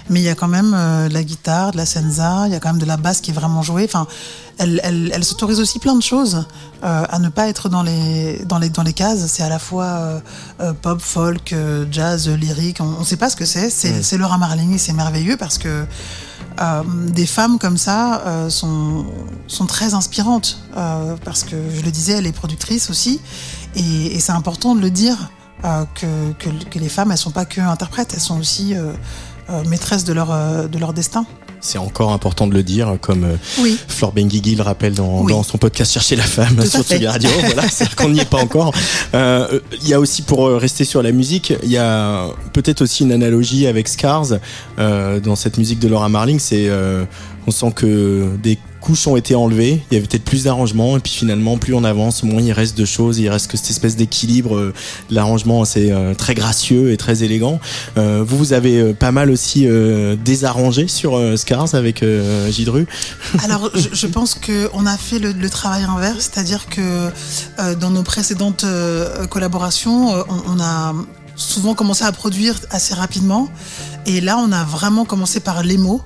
[0.10, 2.56] mais il y a quand même euh, de la guitare, de la senza, il y
[2.56, 3.86] a quand même de la basse qui est vraiment jouée.
[3.86, 4.08] Enfin,
[4.58, 6.46] elle, elle, elle s'autorise aussi plein de choses
[6.84, 9.26] euh, à ne pas être dans les dans les dans les cases.
[9.28, 10.22] C'est à la fois
[10.62, 11.54] euh, pop, folk,
[11.92, 12.78] jazz, lyrique.
[12.80, 13.70] On ne sait pas ce que c'est.
[13.70, 15.86] C'est c'est Laura Marling et c'est merveilleux parce que
[17.10, 19.06] des femmes comme ça sont,
[19.46, 20.58] sont très inspirantes
[21.24, 23.22] parce que je le disais, elle est productrice aussi
[23.76, 25.30] et, et c'est important de le dire
[25.62, 28.74] que, que, que les femmes elles sont pas que interprètes, elles sont aussi
[29.68, 31.26] maîtresses de leur, euh, de leur destin.
[31.60, 33.78] C'est encore important de le dire, comme euh, Oui.
[33.88, 35.32] Flore Benguigui le rappelle dans, Oui.
[35.34, 36.84] dans son podcast Chercher la femme sur.
[36.84, 37.30] Tsugi Radio.
[37.40, 38.72] voilà, c'est qu'on n'y est pas encore.
[39.16, 42.82] Euh, Il y a aussi, pour euh, rester sur la musique, il y a peut-être
[42.84, 44.34] aussi une analogie avec Scars
[44.78, 46.38] euh, dans cette musique de Laura Marling.
[46.40, 47.06] C'est, euh,
[47.48, 51.00] on sent que des couches ont été enlevées, il y avait peut-être plus d'arrangements, et
[51.00, 53.96] puis finalement, plus on avance, moins il reste de choses, il reste que cette espèce
[53.96, 54.56] d'équilibre.
[54.56, 54.74] euh,
[55.10, 57.60] L'arrangement, c'est euh, très gracieux et très élégant.
[57.98, 59.68] Euh, vous, vous avez pas mal aussi
[60.24, 62.04] désarrangé sur Scars avec
[62.50, 62.88] Gidru.
[63.44, 67.10] Alors, je, pense qu'on a fait le, travail inverse, c'est-à-dire que
[67.76, 68.66] dans nos précédentes
[69.30, 70.94] collaborations, on, on a
[71.36, 73.50] souvent commencé à produire assez rapidement.
[74.06, 76.02] Et là, on a vraiment commencé par les mots,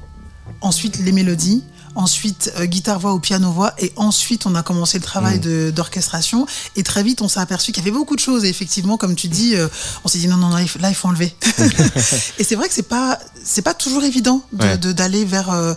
[0.62, 1.64] ensuite les mélodies,
[1.96, 6.46] ensuite euh, guitare-voix ou piano-voix, et ensuite on a commencé le travail de- d'orchestration.
[6.76, 8.46] Et très vite, on s'est aperçu qu'il y avait beaucoup de choses.
[8.46, 9.68] Et effectivement, comme tu dis, euh,
[10.04, 11.36] on s'est dit non, non, non, là, il faut- là, il faut enlever.
[12.40, 14.78] et c'est vrai que c'est pas, c'est pas toujours évident de- Ouais.
[14.78, 15.74] de- d'aller vers, euh,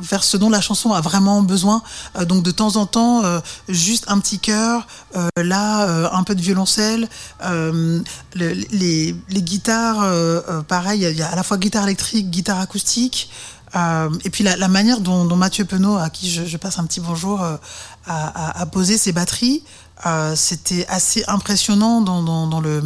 [0.00, 1.82] vers ce dont la chanson a vraiment besoin.
[2.26, 3.22] Donc de temps en temps,
[3.68, 7.08] juste un petit chœur, euh, là, un peu de violoncelle,
[7.42, 8.02] le-
[8.70, 10.04] les, les guitares,
[10.68, 13.28] pareil, il y a à la fois guitare électrique, guitare acoustique.
[13.76, 16.78] Euh, et puis la, la manière dont, dont Mathieu Penaud, à qui je, je passe
[16.78, 17.56] un petit bonjour, euh,
[18.06, 19.62] a, a- a posé ses batteries,
[20.06, 22.82] euh, c'était assez impressionnant dans, dans, dans le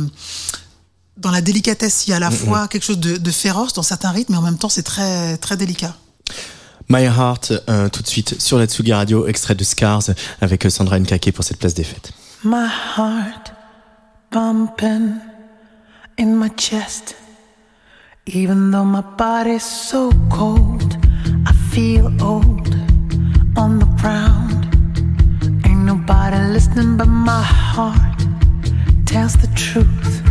[1.18, 2.06] dans la délicatesse.
[2.06, 4.38] Il y a à la fois quelque chose de, de féroce dans certains rythmes, mais
[4.38, 5.94] en même temps c'est très très délicat.
[6.88, 10.02] My Heart, euh, tout de suite sur la Tsugi Radio, extrait de Scars
[10.40, 12.12] avec Sandra Nkake pour cette place des fêtes.
[12.44, 12.66] My
[12.96, 13.52] heart
[14.32, 15.12] bumping
[16.18, 17.14] in my chest.
[18.26, 20.96] Even though my body's so cold,
[21.44, 22.72] I feel old
[23.56, 24.64] on the ground.
[25.66, 28.20] Ain't nobody listening but my heart
[29.06, 30.22] tells the truth,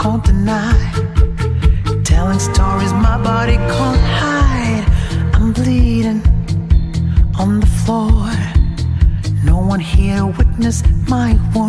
[0.00, 0.72] can't deny.
[2.02, 4.86] Telling stories my body can't hide.
[5.34, 6.22] I'm bleeding
[7.38, 8.32] on the floor.
[9.44, 11.67] No one here to witness my wounds,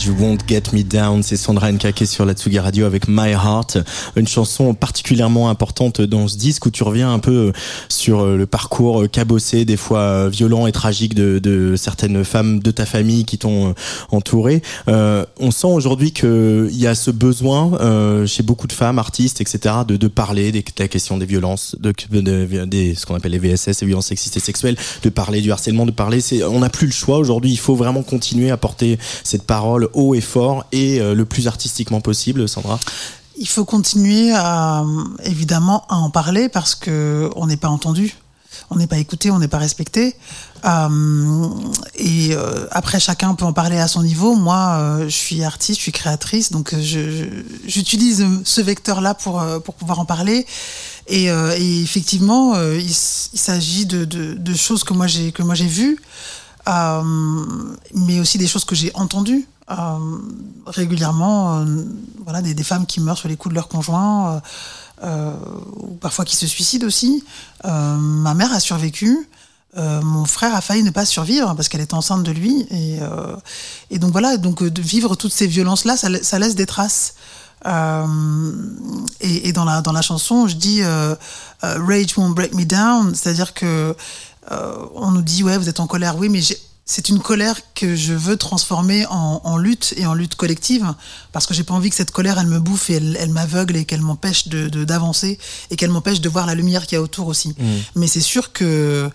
[0.00, 3.78] Rage Won't Get Me Down, c'est Sandra Nkake sur la Tsugi Radio avec My Heart,
[4.16, 7.52] une chanson particulièrement importante dans ce disque où tu reviens un peu
[7.90, 12.86] sur le parcours cabossé, des fois violent et tragique de, de certaines femmes de ta
[12.86, 13.74] famille qui t'ont
[14.10, 14.62] entouré.
[14.88, 19.42] Euh, on sent aujourd'hui qu'il y a ce besoin euh, chez beaucoup de femmes, artistes,
[19.42, 23.32] etc., de, de parler de la question des violences, de, de- des, ce qu'on appelle
[23.32, 26.20] les VSS, les violences sexistes et sexuelles, de parler du harcèlement, de parler.
[26.48, 27.50] On n'a plus le choix aujourd'hui.
[27.50, 31.46] Il faut vraiment continuer à porter cette parole haut et fort et euh, le plus
[31.46, 32.78] artistiquement possible, Sandra.
[33.36, 34.84] Il faut continuer à,
[35.24, 38.16] évidemment, à en parler parce que on n'est pas entendu,
[38.68, 40.14] on n'est pas écouté, on n'est pas respecté.
[40.66, 41.48] Euh,
[41.94, 44.34] et euh, après, chacun peut en parler à son niveau.
[44.34, 50.04] Moi, je suis artiste, je suis créatrice, donc j'utilise ce vecteur-là pour pour pouvoir en
[50.04, 50.44] parler.
[51.06, 51.28] Et,
[51.82, 55.32] effectivement, il, s'agit de, de, de choses que moi j'ai
[55.66, 55.98] vues,
[56.66, 59.46] mais aussi des choses que j'ai entendues
[60.66, 61.58] régulièrement.
[61.60, 61.84] euh,
[62.24, 64.40] voilà, des, femmes qui meurent sur les coups de leur conjoint, euh,
[65.04, 65.32] euh,
[65.76, 67.24] ou parfois qui se suicident aussi.
[67.64, 69.28] Euh, ma mère a survécu.
[69.76, 72.66] euh, mon frère a failli ne pas survivre parce qu'elle était enceinte de lui.
[72.70, 73.36] Et, euh,
[73.98, 77.14] donc voilà, donc euh, de vivre toutes ces violences-là, ça, la- ça laisse des traces.
[77.66, 78.06] Euh,
[79.20, 81.14] et, et dans la dans la chanson, je dis euh,
[81.64, 83.94] euh, Rage won't break me down, c'est-à-dire que
[84.50, 86.58] euh, on nous dit ouais vous êtes en colère, oui mais j'ai-
[86.90, 90.92] c'est une colère que je veux transformer en, en lutte et en lutte collective
[91.30, 93.76] parce que j'ai pas envie que cette colère elle me bouffe et elle, elle m'aveugle
[93.76, 95.38] et qu'elle m'empêche de d'avancer
[95.70, 97.54] et qu'elle m'empêche de voir la lumière qu'il y a autour aussi.
[97.94, 99.08] Mais c'est sûr que euh,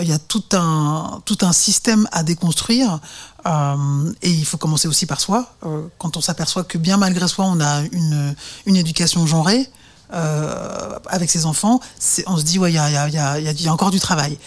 [0.00, 2.98] il y a tout un tout un système à déconstruire
[3.46, 5.54] euh, et il faut commencer aussi par soi.
[5.64, 8.34] Euh, quand on s'aperçoit que bien malgré soi on a une
[8.66, 9.70] une éducation genrée
[10.12, 11.80] euh, avec ses enfants,
[12.26, 14.38] on se dit ouais il y a, y, y, y encore du travail.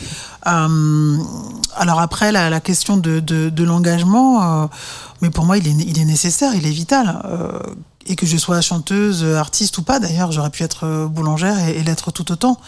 [0.47, 1.18] Euh,
[1.76, 4.68] alors après la, la question de, de, de l'engagement, euh,
[5.22, 7.22] mais pour moi il est, il est nécessaire, il est vital.
[8.05, 11.84] Et que je sois chanteuse, artiste ou pas d'ailleurs, j'aurais pu être boulangère et, et
[11.84, 12.59] l'être tout autant.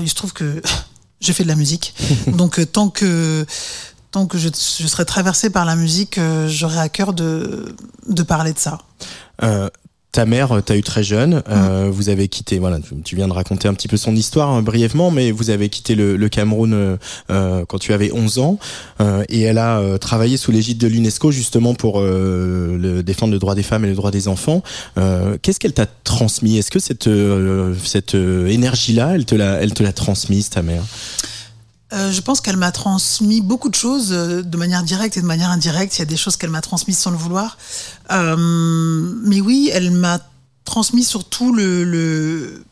[0.00, 0.62] Il se trouve que
[1.20, 1.94] je fais de la musique,
[2.28, 3.44] donc tant que
[4.10, 7.74] tant que je, je serai traversée par la musique, euh, j'aurai à cœur de
[8.08, 8.78] de parler de ça.
[9.42, 9.68] Euh,
[10.12, 11.42] ta mère, euh, t'as eu très jeune.
[11.48, 12.58] euh, Vous avez quitté.
[12.58, 15.50] Voilà, tu, tu viens de raconter un petit peu son histoire hein, brièvement, mais vous
[15.50, 16.96] avez quitté le, le Cameroun euh,
[17.30, 18.58] euh, quand tu avais 11 ans,
[19.00, 23.32] euh, et elle a euh, travaillé sous l'égide de l'UNESCO justement pour euh, le, défendre
[23.32, 24.62] le droit des femmes et le droit des enfants.
[24.98, 26.58] Euh, Qu'est-ce qu'elle t'a transmis?
[26.58, 30.82] Est-ce que cette euh, cette énergie-là, elle te l'a elle te l'a transmise ta mère?
[31.92, 35.26] Euh, je pense qu'elle m'a transmis beaucoup de choses euh, de manière directe et de
[35.26, 35.96] manière indirecte.
[35.96, 37.58] Il y a des choses qu'elle m'a transmises sans le vouloir.
[38.12, 38.36] Euh,
[39.24, 40.20] mais oui, elle m'a
[40.64, 42.64] transmis surtout le, le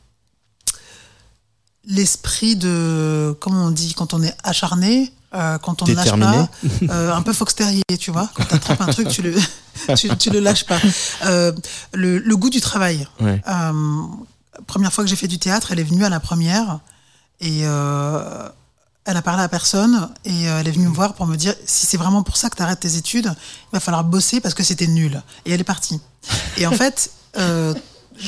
[1.84, 6.48] l'esprit de comment on dit quand on est acharné, quand on ne lâche pas,
[6.90, 8.30] un peu Fox Terrier, tu vois.
[8.34, 9.34] Quand t'attrapes un truc, tu le
[9.96, 10.78] tu, tu le lâches pas.
[11.94, 13.08] Le, le goût du travail.
[13.20, 13.42] Ouais.
[14.66, 16.80] Première fois que j'ai fait du théâtre, elle est venue à la première
[17.40, 17.64] et
[19.08, 21.54] elle a parlé à personne et euh, elle est venue me voir pour me dire
[21.64, 24.54] si c'est vraiment pour ça que tu arrêtes tes études, il va falloir bosser parce
[24.54, 25.22] que c'était nul.
[25.46, 25.98] Et elle est partie.
[26.58, 27.72] Et en fait, euh,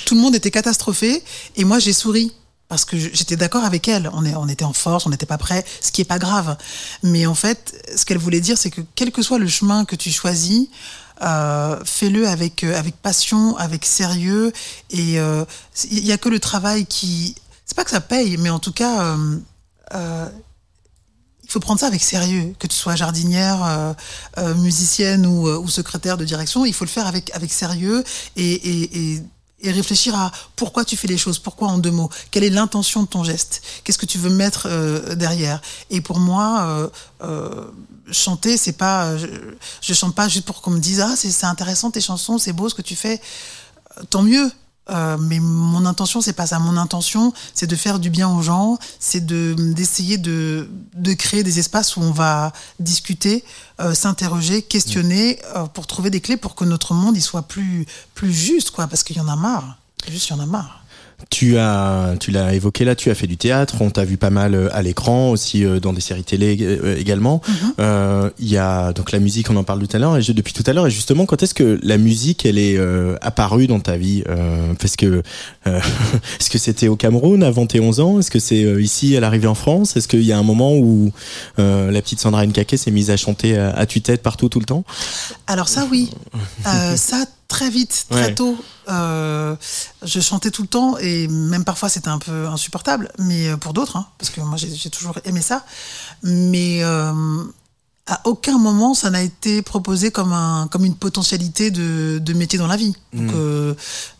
[0.06, 1.22] tout le monde était catastrophé
[1.56, 2.32] et moi j'ai souri.
[2.68, 5.38] Parce que j'étais d'accord avec elle, on, est, on était en force, on n'était pas
[5.38, 6.56] prêt, ce qui est pas grave.
[7.02, 9.96] Mais en fait, ce qu'elle voulait dire, c'est que quel que soit le chemin que
[9.96, 10.68] tu choisis,
[11.20, 14.52] euh, fais-le avec avec passion, avec sérieux.
[14.90, 17.34] Et il y a que le travail qui,
[17.66, 19.16] c'est pas que ça paye, mais en tout cas,
[21.52, 22.54] faut prendre ça avec sérieux.
[22.58, 23.92] Que tu sois jardinière, euh,
[24.38, 28.04] euh, musicienne ou, euh, ou secrétaire de direction, il faut le faire avec sérieux
[28.36, 29.22] et, et,
[29.62, 33.02] et réfléchir à pourquoi tu fais les choses, pourquoi en deux mots, quelle est l'intention
[33.02, 34.68] de ton geste, qu'est-ce que tu veux mettre
[35.14, 35.60] derrière?
[35.90, 36.90] Et pour moi,
[38.10, 39.26] chanter, c'est pas, je,
[39.82, 42.68] je chante pas juste pour qu'on me dise ah c'est intéressant tes chansons, c'est beau
[42.68, 43.20] ce que tu fais,
[44.08, 44.50] tant mieux.
[44.90, 46.58] Euh, mais mon intention, c'est pas ça.
[46.58, 51.42] Mon intention, c'est de faire du bien aux gens, c'est de d'essayer de de créer
[51.42, 53.44] des espaces où on va discuter,
[53.80, 57.86] euh, s'interroger, questionner, euh, pour trouver des clés pour que notre monde il soit plus
[58.14, 58.86] plus juste, quoi.
[58.86, 59.76] Parce qu'il y en a marre.
[60.08, 60.79] Juste, il y en a marre.
[61.28, 64.30] Tu as, tu l'as évoqué là, tu as fait du théâtre, on t'a vu pas
[64.30, 67.40] mal euh, à l'écran, aussi euh, dans des séries télé euh, également.
[67.78, 70.32] Euh, Il y a donc la musique, on en parle tout à l'heure, et je-
[70.32, 70.86] depuis tout à l'heure.
[70.86, 74.72] Et justement, quand est-ce que la musique, elle est euh, apparue dans ta vie Euh,
[74.80, 75.22] Parce que
[75.66, 75.80] euh,
[76.40, 78.18] est-ce que c'était au Cameroun avant tes 11 ans?
[78.18, 79.96] Est-ce que c'est ici à l'arrivée en France?
[79.96, 81.12] Est-ce qu'il y a un moment où
[81.58, 84.66] euh, la petite Sandra Nkake s'est mise à chanter à, à tue-tête partout tout le
[84.66, 84.84] temps?
[85.46, 86.10] Alors ça, oui.
[86.66, 88.34] Euh, ça, très vite, très Ouais.
[88.34, 88.56] tôt.
[88.88, 89.54] Euh,
[90.02, 93.72] je chantais tout le temps et même parfois c'était un peu insupportable, mais euh, pour
[93.74, 95.64] d'autres, hein, parce que moi j'ai j'ai toujours aimé ça.
[96.22, 97.12] Mais euh,
[98.06, 102.58] à aucun moment ça n'a été proposé comme, un, comme une potentialité de, de métier
[102.58, 102.94] dans la vie.
[103.12, 103.74] Donc, euh,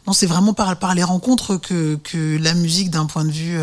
[0.06, 3.58] non, c'est vraiment par, par les rencontres que, que la musique, d'un point de vue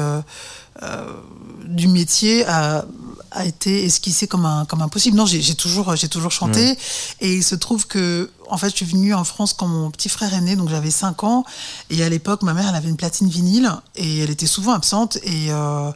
[1.65, 2.85] du métier, a,
[3.31, 5.17] a été esquissée comme un, comme impossible.
[5.17, 6.77] Non, j'ai j'ai toujours, j'ai toujours chanté.
[7.21, 10.09] Et il se trouve que, en fait, je suis venue en France quand mon petit
[10.09, 11.45] frère est né, donc j'avais 5 ans.
[11.89, 15.17] Et à l'époque, ma mère, elle avait une platine vinyle et elle était souvent absente.
[15.23, 15.91] Et euh,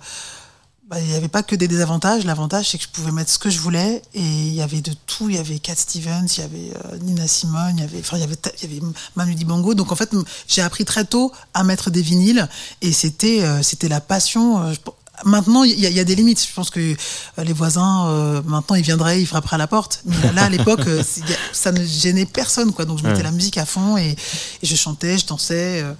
[0.92, 2.26] bah, il n'y avait pas que des désavantages.
[2.26, 4.02] L'avantage, c'est que je pouvais mettre ce que je voulais.
[4.14, 5.30] Et il y avait de tout.
[5.30, 8.18] Il y avait Cat Stevens, il y avait euh, Nina Simone, il y avait, enfin,
[8.18, 8.82] y
[9.16, 9.74] Manu Dibango.
[9.74, 10.14] Donc, en fait,
[10.50, 12.46] j'ai appris très tôt à mettre des vinyles.
[12.82, 14.62] Et c'était, euh, la passion.
[14.64, 14.74] euh,
[15.24, 16.41] Maintenant, il y, y a des limites.
[16.47, 16.95] Je pense que euh,
[17.43, 20.01] les voisins, euh, maintenant, ils viendraient, ils frapperaient à la porte.
[20.05, 21.03] Mais là, à l'époque, euh,
[21.53, 22.86] ça ne gênait personne, quoi.
[22.86, 23.24] Donc, je mettais Ouais.
[23.24, 24.15] la musique à fond et,
[24.61, 25.82] et je chantais, je dansais.
[25.84, 25.93] euh,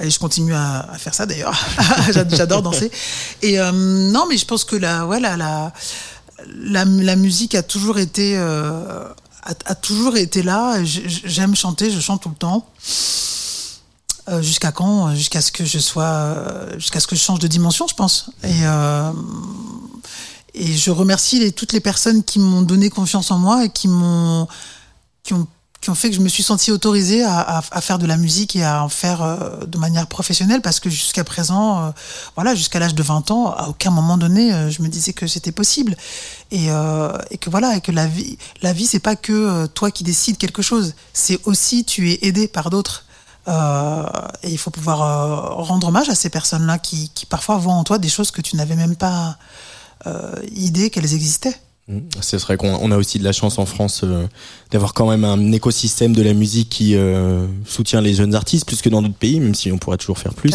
[0.00, 1.54] et je continue à, à faire ça, d'ailleurs.
[2.12, 2.90] J'ad- J'adore danser.
[3.42, 5.72] Et euh, non, mais je pense que la, ouais, la, la,
[6.46, 9.04] la, la musique a toujours été, euh,
[9.42, 10.76] a, a toujours été là.
[10.84, 12.66] J'aime chanter, je chante tout le temps.
[14.30, 17.48] Euh, jusqu'à quand Jusqu'à ce que je sois, euh, jusqu'à ce que je change de
[17.48, 18.30] dimension, je pense.
[18.44, 19.10] Et euh,
[20.54, 24.46] je remercie toutes les personnes qui m'ont donné confiance en moi et qui m'ont
[25.80, 28.62] qui ont fait que je me suis sentie autorisée à, faire de la musique et
[28.62, 31.90] à en faire euh, de manière professionnelle parce que jusqu'à présent, euh,
[32.34, 35.26] voilà, jusqu'à l'âge de 20 ans, à aucun moment donné, euh, je me disais que
[35.26, 35.96] c'était possible
[36.50, 39.90] et, euh, que voilà, et que la vie, la vie, c'est pas que euh, toi
[39.90, 43.06] qui décides quelque chose, c'est aussi tu es aidé par d'autres.
[43.48, 44.04] Euh,
[44.42, 47.84] et il faut pouvoir euh, rendre hommage à ces personnes-là qui, qui parfois voient en
[47.84, 49.36] toi des choses que tu n'avais même pas
[50.06, 51.58] euh, idée qu'elles existaient.
[51.90, 51.98] Mmh.
[52.20, 54.26] Ce serait qu'on on a aussi de la chance en France euh,
[54.70, 58.80] d'avoir quand même un écosystème de la musique qui euh, soutient les jeunes artistes plus
[58.80, 60.54] que dans d'autres pays, même si on pourrait toujours faire plus.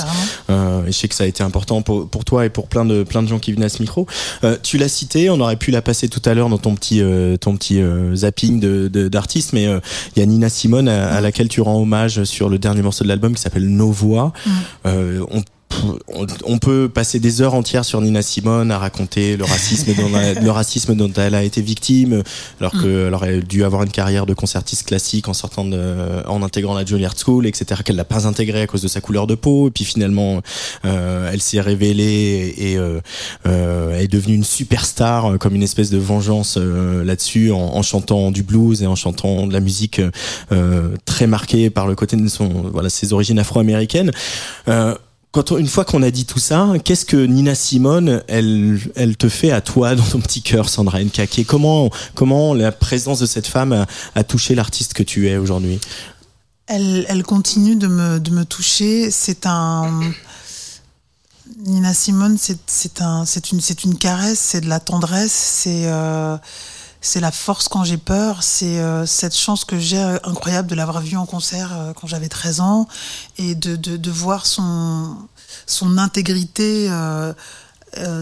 [0.50, 2.86] Euh, et je sais que ça a été important pour, pour toi et pour plein
[2.86, 4.08] de plein de gens qui venaient à ce micro.
[4.46, 7.02] Euh, tu l'as cité, on aurait pu la passer tout à l'heure dans ton petit
[7.02, 9.82] euh, ton petit euh, zapping de de- d'artistes, mais euh,
[10.16, 13.04] il y a Nina Simone à, à laquelle tu rends hommage sur le dernier morceau
[13.04, 14.32] de l'album qui s'appelle Nos Voix.
[14.86, 15.42] Euh, on
[16.08, 20.16] on, on peut passer des heures entières sur Nina Simone à raconter le racisme dont,
[20.18, 22.24] elle- le racisme dont elle a été victime,
[22.60, 26.74] alors qu'elle aurait dû avoir une carrière de concertiste classique en sortant de, en intégrant
[26.74, 27.82] la Juilliard School, etc.
[27.84, 29.68] Qu'elle l'a pas intégré à cause de sa couleur de peau.
[29.68, 30.42] Et puis finalement,
[30.86, 33.00] euh, elle s'est révélée et euh,
[33.48, 38.32] euh, est devenue une superstar, euh, comme une espèce de vengeance là-dessus, en, en chantant
[38.32, 40.02] du blues et en chantant de la musique
[40.52, 44.12] euh, très marquée par le côté de son, voilà, ses origines afro-américaines.
[45.36, 49.52] Quand une fois qu'on a dit tout ça, qu'est-ce que Nina Simone, elle, te fait
[49.52, 51.46] à toi dans ton petit cœur, Sandra Nkake?
[51.46, 55.82] Comment, la présence de cette femme a, touché l'artiste que tu es aujourd'hui?
[56.68, 59.12] Elle, continue de me, toucher.
[59.12, 60.00] C'est un.
[61.66, 66.38] Nina Simone, c'est une caresse, c'est de la tendresse, c'est, euh,
[67.06, 70.74] c'est la force quand j'ai peur, c'est euh, cette chance que j'ai euh, incroyable de
[70.74, 72.88] l'avoir vue en concert euh, quand j'avais 13 ans
[73.38, 75.28] et de, voir son,
[75.98, 76.90] intégrité,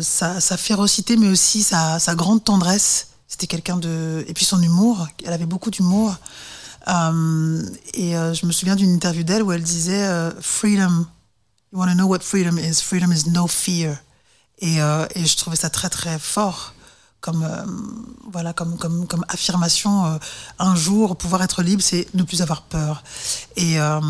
[0.01, 3.07] sa, férocité, mais aussi sa, grande tendresse.
[3.27, 4.25] C'était quelqu'un de.
[4.27, 6.17] Et puis son humour, elle avait beaucoup d'humour.
[6.87, 10.07] Et je me souviens d'une interview d'elle où elle disait
[10.41, 11.05] Freedom,
[11.71, 12.81] you want to know what freedom is?
[12.81, 13.97] Freedom is no fear.
[14.59, 16.72] Et, et je trouvais ça très très fort
[17.23, 17.63] comme euh,
[18.33, 20.05] voilà comme comme affirmation.
[20.05, 20.17] euh,
[20.59, 23.01] un jour pouvoir être libre, c'est ne plus avoir peur.
[23.55, 24.01] Et euh,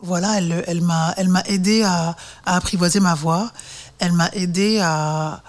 [0.00, 3.52] voilà, elle m'a elle m'a aidé à, apprivoiser ma voix.
[4.00, 5.42] Elle m'a aidé à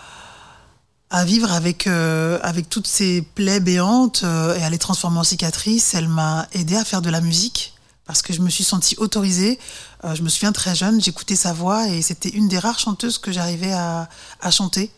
[1.26, 5.96] vivre avec avec toutes ces plaies béantes et à les transformer en cicatrices.
[5.96, 7.74] Elle m'a aidé à faire de la musique
[8.06, 9.58] parce que je me suis sentie autorisée.
[10.04, 13.32] Je me souviens très jeune, j'écoutais sa voix et c'était une des rares chanteuses que
[13.32, 14.92] j'arrivais à chanter.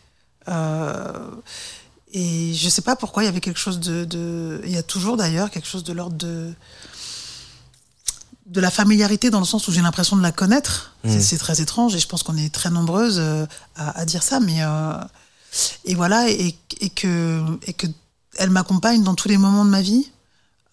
[0.48, 1.30] Euh,
[2.12, 4.82] et je sais pas pourquoi il y avait quelque chose de, de il y a
[4.82, 6.52] toujours d'ailleurs quelque chose de l'ordre de
[8.46, 10.94] de la familiarité dans le sens où j'ai l'impression de la connaître.
[11.04, 13.44] C'est- C'est très étrange et je pense qu'on est très nombreuses euh,
[13.76, 14.94] à, à dire ça, mais euh,
[15.84, 17.86] et voilà et, et que et que
[18.38, 20.10] elle m'accompagne dans tous les moments de ma vie.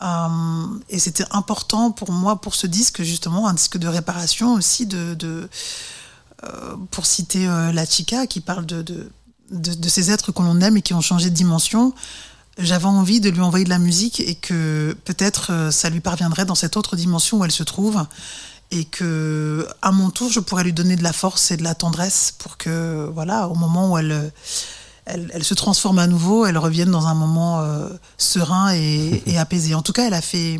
[0.01, 4.86] Euh, et c'était important pour moi pour ce disque justement un disque de réparation aussi
[4.86, 5.49] de, de
[6.91, 9.09] pour citer la chica qui parle de, de
[9.51, 11.93] de, de ces êtres que l'on aime et qui ont changé de dimension
[12.57, 16.45] j'avais envie de lui envoyer de la musique et que peut-être euh, ça lui parviendrait
[16.45, 18.05] dans cette autre dimension où elle se trouve
[18.71, 21.75] et que à mon tour je pourrais lui donner de la force et de la
[21.75, 24.31] tendresse pour que voilà au moment où elle
[25.05, 29.37] elle, elle se transforme à nouveau elle revienne dans un moment euh, serein et, et
[29.37, 29.75] apaisé.
[29.75, 30.59] En tout cas elle a fait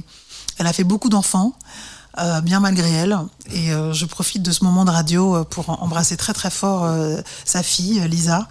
[0.58, 1.58] elle a fait beaucoup d'enfants
[2.18, 3.18] euh, bien malgré elle.
[3.52, 6.90] Et euh, je profite de ce moment de radio euh, pour embrasser très très fort
[7.44, 8.48] sa fille, Lisa,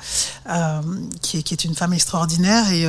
[1.22, 2.70] qui, est, une femme extraordinaire.
[2.70, 2.86] Et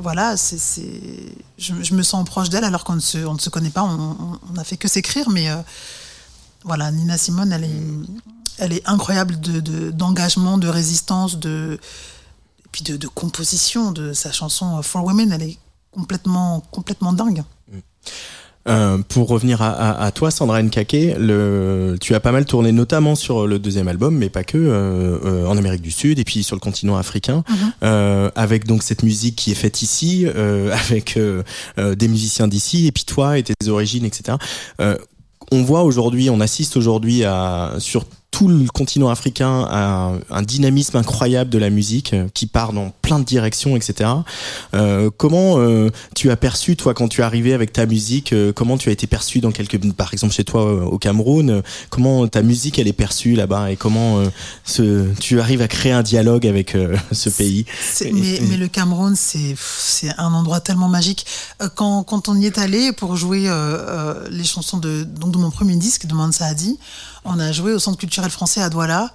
[0.00, 0.34] voilà.
[0.36, 4.64] Je, me sens proche d'elle alors qu'on ne se, connaît pas, on, on, on a
[4.64, 5.28] fait que s'écrire.
[5.30, 5.48] Mais
[6.64, 7.82] voilà, Nina Simone, elle est,
[8.58, 11.80] elle est incroyable de, de, d'engagement, de résistance, de,
[12.70, 15.32] puis de, de composition de sa chanson For Women.
[15.32, 15.58] Elle est
[15.90, 17.42] complètement, complètement dingue.
[18.68, 22.70] Euh, pour revenir à, à, à toi, Sandra Nkake, le, tu as pas mal tourné,
[22.70, 26.24] notamment sur le deuxième album, mais pas que, euh, euh, en Amérique du Sud et
[26.24, 27.42] puis sur le continent africain,
[27.82, 31.42] euh, avec donc cette musique qui est faite ici, euh, avec euh,
[31.78, 34.38] euh, des musiciens d'ici, et puis toi et tes origines, etc.
[34.80, 34.96] Euh,
[35.50, 40.96] on voit aujourd'hui, on assiste aujourd'hui à sur tout le continent africain à un dynamisme
[40.96, 44.10] incroyable de la musique euh, qui part dans plein de directions, etc.
[44.74, 48.52] Euh, comment euh, tu as perçu, toi, quand tu es arrivé avec ta musique, euh,
[48.52, 51.62] comment tu as été perçu dans quelques, par exemple chez toi euh, au Cameroun, euh,
[51.90, 54.22] comment ta musique elle est perçue là-bas et comment
[54.64, 56.74] ce, tu arrives à créer un dialogue avec
[57.12, 57.66] ce pays?
[58.00, 61.26] Mais, mais le Cameroun, c'est un endroit tellement magique.
[61.74, 63.50] Quand, quand on y est allé pour jouer
[64.30, 66.78] les chansons de, donc de mon premier disque, de Mansa Hadi,
[67.24, 69.10] on a joué au Centre culturel français à Douala.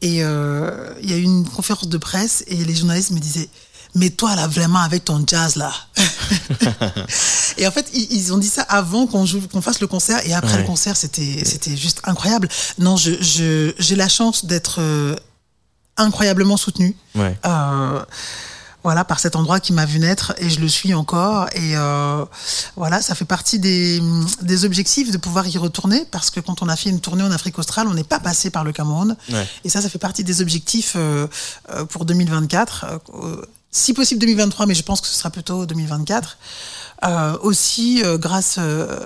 [0.00, 3.48] Et euh, il y a eu une conférence de presse et les journalistes me disaient
[3.94, 5.72] mais toi là vraiment avec ton jazz là.
[7.56, 10.34] et en fait ils, ont dit ça avant qu'on joue qu'on fasse le concert et
[10.34, 10.60] après Ouais.
[10.60, 12.48] le concert c'était c'était juste incroyable.
[12.78, 15.16] Non je je j'ai la chance d'être euh,
[15.96, 16.94] incroyablement soutenue.
[17.14, 17.36] Ouais.
[17.46, 18.04] Euh,
[18.88, 21.46] voilà, par cet endroit qui m'a vu naître et je le suis encore.
[21.52, 22.24] Et euh,
[22.74, 24.00] voilà, ça fait partie des,
[24.40, 27.30] des objectifs de pouvoir y retourner parce que quand on a fait une tournée en
[27.30, 29.14] Afrique australe, on n'est pas passé par le Cameroun.
[29.30, 29.46] Ouais.
[29.64, 31.26] Et ça, ça fait partie des objectifs euh,
[31.68, 32.86] euh, pour 2024.
[33.12, 36.38] euh, si possible 2023, mais je pense que ce sera plutôt 2024.
[37.04, 38.98] Euh, aussi euh, grâce euh,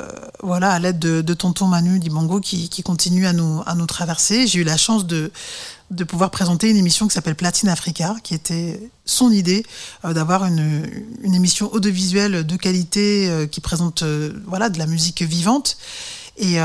[0.42, 3.84] voilà à l'aide de, de tonton Manu Dibango qui, qui continue à nous à nous
[3.84, 5.30] traverser j'ai eu la chance de
[5.92, 9.64] de pouvoir présenter une émission qui s'appelle Platine Africa qui était son idée
[10.04, 10.88] euh, d'avoir une,
[11.22, 15.76] une émission audiovisuelle de qualité euh, qui présente euh, voilà de la musique vivante
[16.38, 16.56] et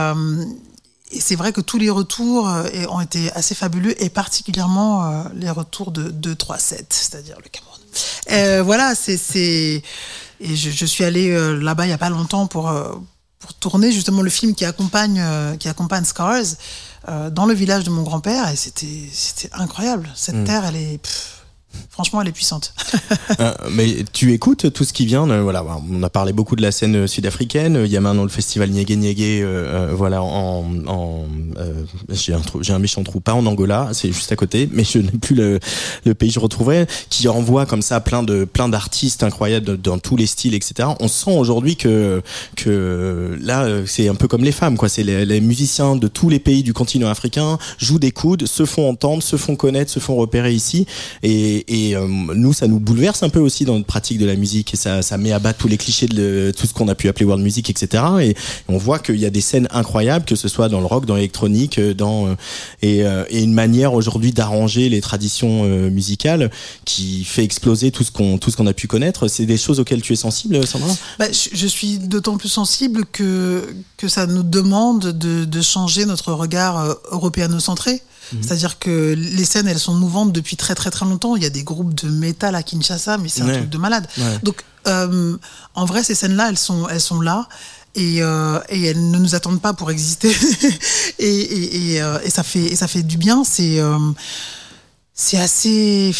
[1.20, 5.92] c'est vrai que tous les retours et- ont été assez fabuleux et particulièrement les retours
[5.92, 8.64] de 2-3-7, c'est-à-dire le Cameroun.
[8.66, 9.84] Voilà, c'est
[10.40, 12.74] et je, suis allée là-bas il y a pas longtemps pour
[13.40, 15.22] pour tourner justement le film qui accompagne
[15.60, 16.56] qui accompagne Scars
[17.32, 20.10] dans le village de mon grand-père et c'était incroyable.
[20.16, 21.37] Cette terre, elle est pff,
[21.90, 22.74] franchement, elle est puissante.
[23.40, 25.30] Euh, mais tu écoutes tout ce qui vient.
[25.30, 27.84] euh, voilà, on a parlé beaucoup de la scène euh, sud-africaine.
[27.86, 29.46] Il y a maintenant le festival Niégué Niégué,
[29.92, 31.26] voilà, en, en
[32.10, 35.00] j'ai un trou, un méchant trou, pas en Angola, c'est juste à côté, mais je
[35.00, 35.60] n'ai plus le,
[36.14, 40.26] pays je retrouverai, qui envoie comme ça plein de plein d'artistes incroyables dans tous les
[40.26, 40.90] styles, etc.
[41.00, 42.24] On sent aujourd'hui que
[42.56, 44.90] que là, c'est un peu comme les femmes, quoi.
[44.90, 48.66] C'est les, les musiciens de tous les pays du continent africain jouent des coudes, se
[48.66, 50.86] font entendre, se font connaître, se font repérer ici,
[51.24, 54.36] et, et euh, nous, ça nous bouleverse un peu aussi dans notre pratique de la
[54.36, 56.95] musique, et ça, ça met à bas tous les clichés de tout ce qu'on a
[56.95, 58.03] pu appeler world music, etc.
[58.22, 58.36] Et
[58.68, 61.15] on voit qu'il y a des scènes incroyables, que ce soit dans le rock, dans
[61.15, 62.36] l'électronique, euh, dans euh,
[62.82, 66.51] et, euh, et une manière aujourd'hui d'arranger les traditions musicales
[66.86, 69.28] qui fait exploser tout ce qu'on tout ce qu'on a pu connaître.
[69.28, 70.95] C'est des choses auxquelles tu es sensible, Sandra?
[71.20, 76.34] Bah, je, suis d'autant plus sensible que, que ça nous demande de, de changer notre
[76.34, 76.93] regard euh,
[78.34, 78.48] européanocentré.
[78.48, 81.36] C'est-à-dire que les scènes, elles sont mouvantes depuis très très très longtemps.
[81.36, 84.08] Il y a des groupes de métal à Kinshasa, mais c'est un truc de malade.
[84.18, 84.40] Ouais.
[84.44, 85.38] Donc, euh,
[85.76, 87.48] en vrai, ces scènes-là, elles sont, elles sont là.
[87.96, 90.32] Et, euh, et elles ne nous attendent pas pour exister.
[91.20, 93.44] et, et, et, euh, et ça fait, et ça fait du bien.
[93.44, 93.98] C'est euh,
[95.16, 96.12] c'est assez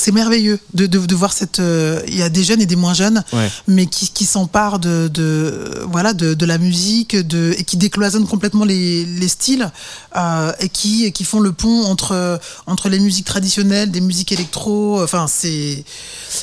[0.00, 1.60] c'est merveilleux de, de, de voir cette.
[1.60, 3.48] euh, Il y a des jeunes et des moins jeunes, Ouais.
[3.68, 8.26] mais qui, qui s'emparent de, de voilà de, de la musique, de et qui décloisonnent
[8.34, 9.70] complètement les, les styles
[10.16, 15.02] euh, et qui qui font le pont entre entre les musiques traditionnelles, des musiques électro.
[15.02, 15.84] Enfin, c'est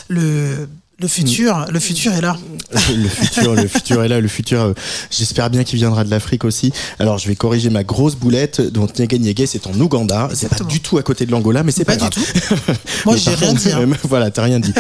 [0.08, 0.68] le
[1.00, 1.66] le futur.
[1.72, 2.38] Le futur est là.
[2.96, 4.20] le futur, le futur est là.
[4.20, 4.74] Le futur, euh,
[5.12, 6.74] j'espère bien qu'il viendra de l'Afrique aussi.
[6.98, 8.62] Alors, je vais corriger ma grosse boulette.
[8.62, 10.28] Donc, Niégué Niégué, c'est en Ouganda.
[10.34, 12.10] C'est pas du tout à côté de l'Angola, mais c'est pas, Pas grave.
[12.12, 12.56] du tout.
[13.06, 13.72] Moi, j'ai rien dit.
[13.72, 13.82] hein.
[13.82, 14.74] euh, voilà, t'as rien dit.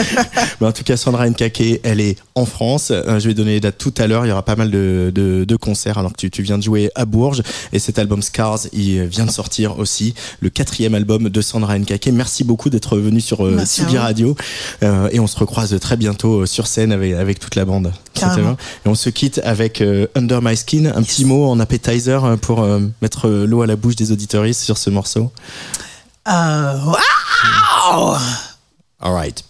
[0.60, 2.88] Mais en tout cas, Sandra Nkake, elle est en France.
[2.92, 4.26] Euh, je vais donner les dates tout à l'heure.
[4.26, 6.64] Il y aura pas mal de, de, de concerts alors que tu, tu viens de
[6.64, 7.44] jouer à Bourges.
[7.74, 10.16] Et cet album Scars, il vient de sortir aussi.
[10.42, 12.08] Le quatrième album de Sandra Nkake.
[12.08, 13.84] Merci beaucoup d'être venu sur euh, Merci.
[13.98, 14.36] Radio.
[14.84, 17.92] Euh, et on se recroise très bientôt euh, sur scène avec, avec toute la bande.
[18.14, 18.56] Carrément.
[18.86, 20.86] Et on se quitte avec euh, Under My Skin.
[20.96, 24.62] Un petit mot en appetizer euh, pour euh, mettre l'eau à la bouche des auditoristes
[24.62, 25.34] sur ce morceau.
[26.26, 26.96] Waouh
[29.02, 29.44] All right.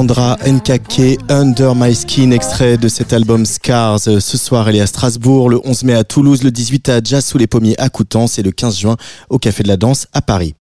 [0.00, 4.00] Sandra Nkake, Under My Skin, extrait de cet album Scars.
[4.00, 7.22] Ce soir, elle est à Strasbourg, le 11 mai à Toulouse, le 18 à Jazz
[7.22, 8.96] sous les pommiers à Coutances et le 15 juin
[9.28, 10.54] au Café de la Danse à Paris.